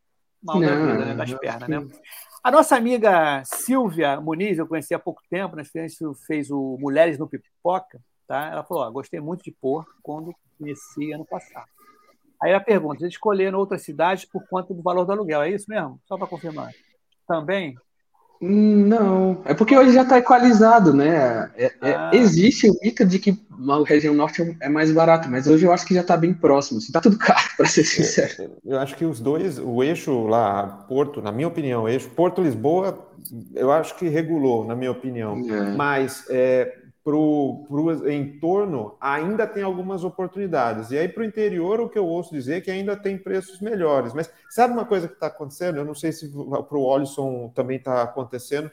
[0.41, 1.99] mal da Não, vida, né, das pernas, acho né?
[2.41, 7.17] A nossa amiga Silvia Muniz, eu conheci há pouco tempo, nós fez, fez o Mulheres
[7.17, 8.49] no Pipoca, tá?
[8.51, 11.67] Ela falou: ó, gostei muito de Porto quando conheci ano passado.
[12.41, 15.65] Aí ela pergunta: eles escolheram outras cidades por conta do valor do aluguel, é isso
[15.67, 15.99] mesmo?
[16.05, 16.71] Só para confirmar.
[17.27, 17.75] Também?
[18.41, 21.49] Não, é porque hoje já está equalizado, né?
[21.57, 22.11] É- é- Ah.
[22.13, 23.37] existe o mito de que
[23.69, 26.77] a região norte é mais barata, mas hoje eu acho que já está bem próximo.
[26.77, 28.51] Assim, tá tudo caro, para ser sincero.
[28.65, 32.97] Eu acho que os dois, o eixo lá, Porto, na minha opinião, o eixo Porto-Lisboa,
[33.53, 35.37] eu acho que regulou, na minha opinião.
[35.49, 35.75] É.
[35.75, 36.73] Mas é,
[37.09, 40.91] para o entorno ainda tem algumas oportunidades.
[40.91, 43.59] E aí para o interior, o que eu ouço dizer é que ainda tem preços
[43.59, 44.13] melhores.
[44.13, 45.77] Mas sabe uma coisa que está acontecendo?
[45.77, 48.69] Eu não sei se para o Olisson também está acontecendo.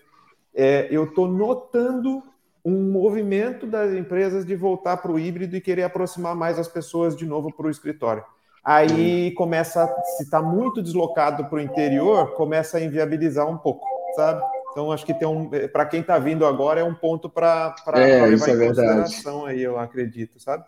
[0.55, 2.22] É, eu estou notando
[2.62, 7.16] um movimento das empresas de voltar para o híbrido e querer aproximar mais as pessoas
[7.16, 8.22] de novo para o escritório.
[8.62, 14.43] Aí começa, se está muito deslocado para o interior, começa a inviabilizar um pouco, sabe?
[14.76, 18.26] Então acho que tem um, para quem está vindo agora é um ponto para É,
[18.26, 18.88] levar isso em é verdade.
[18.88, 20.66] consideração aí, eu acredito, sabe?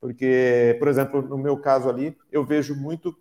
[0.00, 3.14] Porque, por exemplo, no meu caso ali, eu vejo muito,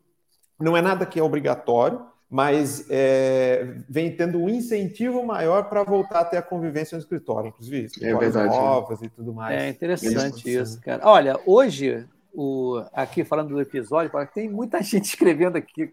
[0.57, 6.21] não é nada que é obrigatório, mas é, vem tendo um incentivo maior para voltar
[6.21, 9.61] a ter a convivência no escritório, inclusive escritórios verdade, novas e tudo mais.
[9.61, 10.61] É interessante Isso.
[10.61, 11.01] isso, cara.
[11.03, 15.91] Olha, hoje, o, aqui falando do episódio, tem muita gente escrevendo aqui.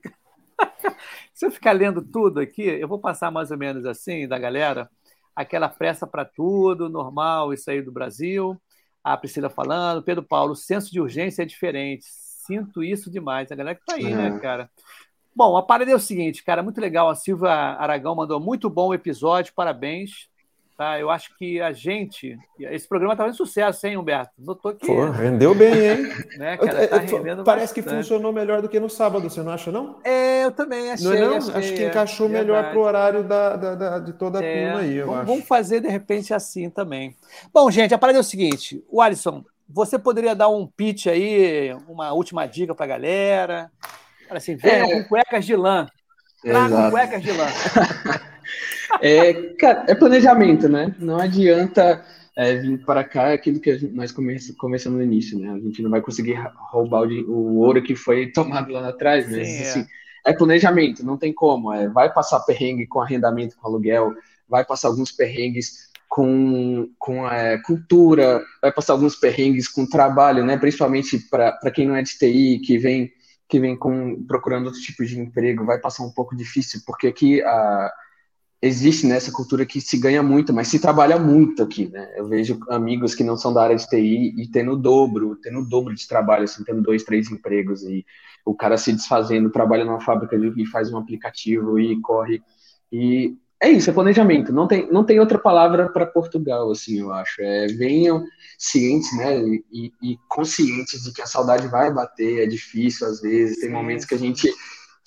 [1.34, 4.90] Se eu ficar lendo tudo aqui, eu vou passar mais ou menos assim da galera,
[5.34, 8.60] aquela pressa para tudo, normal, isso aí do Brasil.
[9.02, 12.04] A Priscila falando, Pedro Paulo, o senso de urgência é diferente.
[12.06, 13.50] Sinto isso demais.
[13.52, 14.38] A galera que tá aí, né, É.
[14.40, 14.70] cara?
[15.34, 17.08] Bom, a parada é o seguinte, cara, muito legal.
[17.08, 20.28] A Silvia Aragão mandou muito bom o episódio, parabéns.
[20.78, 20.98] Tá?
[20.98, 22.38] Eu acho que a gente.
[22.58, 24.30] Esse programa tá fazendo sucesso, hein, Humberto?
[24.38, 24.86] Notou que.
[24.86, 26.02] Pô, rendeu bem, hein?
[26.38, 28.02] né, cara, tá É, é, rendendo Parece que bastante.
[28.04, 29.98] funcionou melhor do que no sábado, você não acha, não?
[30.04, 31.04] É, eu também achei.
[31.06, 31.36] Não é não?
[31.36, 32.70] achei, acho que é, encaixou melhor verdade.
[32.72, 35.26] pro horário da, da- da- de toda a É, turma aí, eu vamos, acho.
[35.32, 37.14] vamos fazer de repente assim também.
[37.52, 41.74] Bom, gente, a parada é o seguinte: o Alisson, você poderia dar um pitch aí,
[41.88, 43.70] uma última dica pra galera?
[44.28, 44.92] Fala assim, venham É.
[45.02, 45.86] com cuecas de lã.
[46.40, 46.90] Tragam Exato.
[46.92, 47.46] cuecas de lã.
[49.00, 50.94] É, cara, é planejamento, né?
[50.98, 52.04] Não adianta
[52.36, 55.50] é, vir para cá, é aquilo que gente- nós come- começamos no início, né?
[55.50, 56.38] A gente não vai conseguir
[56.70, 59.60] roubar o, o ouro que foi tomado lá atrás, mas Sim, é.
[59.62, 59.86] assim,
[60.26, 61.72] é planejamento, não tem como.
[61.72, 64.14] É, vai passar perrengue com arrendamento, com aluguel,
[64.48, 70.56] vai passar alguns perrengues com, com é, cultura, vai passar alguns perrengues com trabalho, né?
[70.56, 73.12] Principalmente para quem não é de TI, que vem
[73.48, 77.40] que vem com, procurando outros tipos de emprego, vai passar um pouco difícil, porque aqui
[77.40, 77.90] a
[78.60, 82.12] existe nessa cultura que se ganha muito, mas se trabalha muito aqui, né?
[82.16, 85.60] Eu vejo amigos que não são da área de TI e tendo o dobro, tendo
[85.60, 88.04] o dobro de trabalho, assim, tendo dois, três empregos e
[88.44, 92.42] o cara se desfazendo, trabalha numa fábrica e faz um aplicativo e corre
[92.90, 94.52] e é isso, é planejamento.
[94.52, 97.42] Não tem, não tem outra palavra para Portugal, assim, eu acho.
[97.42, 98.24] É, venham
[98.56, 99.40] cientes, né,
[99.72, 104.04] e, e conscientes de que a saudade vai bater, é difícil às vezes, tem momentos
[104.04, 104.48] que a gente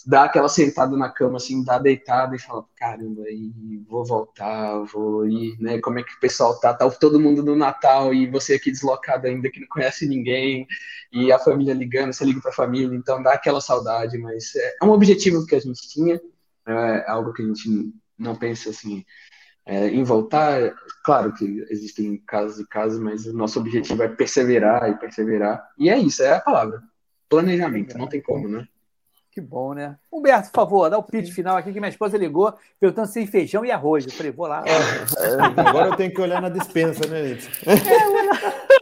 [0.06, 5.28] dá aquela sentada na cama, assim, dá deitada e fala, caramba, e vou voltar, vou
[5.28, 6.74] ir, né, como é que o pessoal tá?
[6.74, 10.68] Tá todo mundo no Natal e você aqui deslocado ainda que não conhece ninguém,
[11.12, 14.86] e a família ligando, você liga pra família, então dá aquela saudade, mas é, é
[14.86, 16.20] um objetivo que a gente tinha,
[16.68, 19.06] é algo que a gente não pensa, assim,
[19.66, 20.74] é, em voltar,
[21.04, 25.89] claro que existem casos e casos, mas o nosso objetivo é perseverar e perseverar, e
[25.89, 26.82] é isso, é a palavra,
[27.30, 28.68] planejamento, não tem como, né?
[29.32, 29.97] Que bom, né?
[30.11, 33.25] Humberto, por favor, dá o pitch final aqui que minha esposa ligou perguntando se tem
[33.25, 34.05] feijão e arroz.
[34.05, 34.61] Eu falei, vou lá.
[35.55, 37.38] Agora eu tenho que olhar na dispensa, né?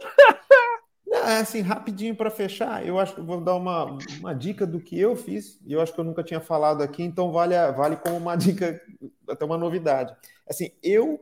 [1.06, 4.64] Não, é assim, rapidinho para fechar, eu acho que eu vou dar uma, uma dica
[4.64, 7.54] do que eu fiz, e eu acho que eu nunca tinha falado aqui, então vale,
[7.72, 8.80] vale como uma dica,
[9.28, 10.14] até uma novidade.
[10.48, 11.20] Assim, eu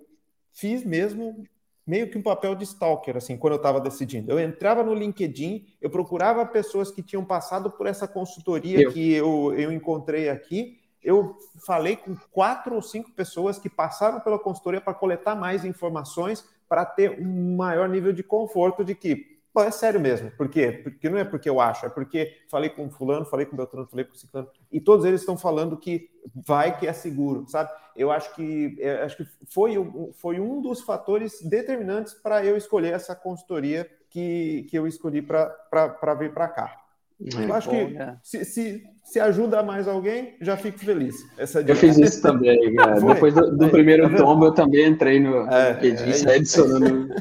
[0.52, 1.42] fiz mesmo
[1.88, 4.30] meio que um papel de stalker, assim, quando eu estava decidindo.
[4.30, 8.92] Eu entrava no LinkedIn, eu procurava pessoas que tinham passado por essa consultoria Eu.
[8.92, 11.34] que eu, eu encontrei aqui, eu
[11.64, 16.84] falei com quatro ou cinco pessoas que passaram pela consultoria para coletar mais informações, para
[16.84, 20.30] ter um maior nível de conforto de que, pô, é sério mesmo.
[20.32, 20.72] Por quê?
[20.72, 24.04] Porque não é porque eu acho, é porque falei com fulano, falei com Beltrano, falei
[24.04, 27.70] com ciclano, e todos eles estão falando que vai que é seguro, sabe?
[27.96, 29.74] Eu acho que eu acho que foi,
[30.14, 36.14] foi um dos fatores determinantes para eu escolher essa consultoria que, que eu escolhi para
[36.14, 36.87] vir para cá.
[37.20, 38.16] Eu acho que né?
[38.22, 41.16] se, se, se ajuda mais alguém, já fico feliz.
[41.36, 43.00] Essa Eu fiz isso também, cara.
[43.00, 47.08] Depois do, do primeiro tá tombo, eu também entrei no É, LinkedIn, é, adicionando.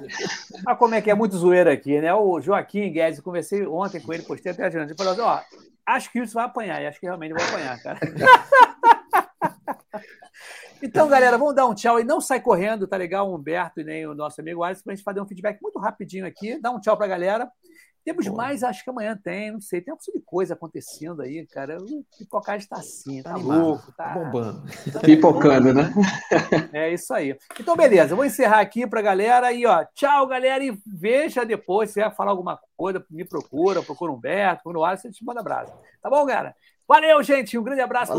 [0.65, 2.13] Ah, como é que é muito zoeira aqui, né?
[2.13, 4.89] O Joaquim Guedes, eu conversei ontem com ele, postei até adiante.
[4.89, 5.39] Ele falou assim: ó,
[5.85, 7.99] acho que isso vai apanhar, e acho que realmente vai apanhar, cara.
[10.81, 13.27] Então, galera, vamos dar um tchau e não sai correndo, tá legal?
[13.27, 16.25] O Humberto e nem o nosso amigo Alisson, pra gente fazer um feedback muito rapidinho
[16.25, 16.59] aqui.
[16.61, 17.49] Dá um tchau pra galera.
[18.07, 21.77] Temos mais, acho que amanhã tem, não sei, tem uma de coisa acontecendo aí, cara.
[21.77, 24.63] O pipocagem está assim, tá, animado, louco, Tá tá, bombando.
[25.03, 25.93] Pipocando, né?
[26.71, 27.37] É isso aí.
[27.59, 32.01] Então, beleza, vou encerrar aqui pra galera e, ó, tchau, galera, e veja depois, se
[32.01, 35.41] você falar alguma coisa, me procura, procura o Humberto, procura o Alisson, a gente manda
[35.41, 35.73] abraço.
[36.01, 36.55] Tá bom, galera?
[36.87, 38.13] Valeu, gente, um grande abraço.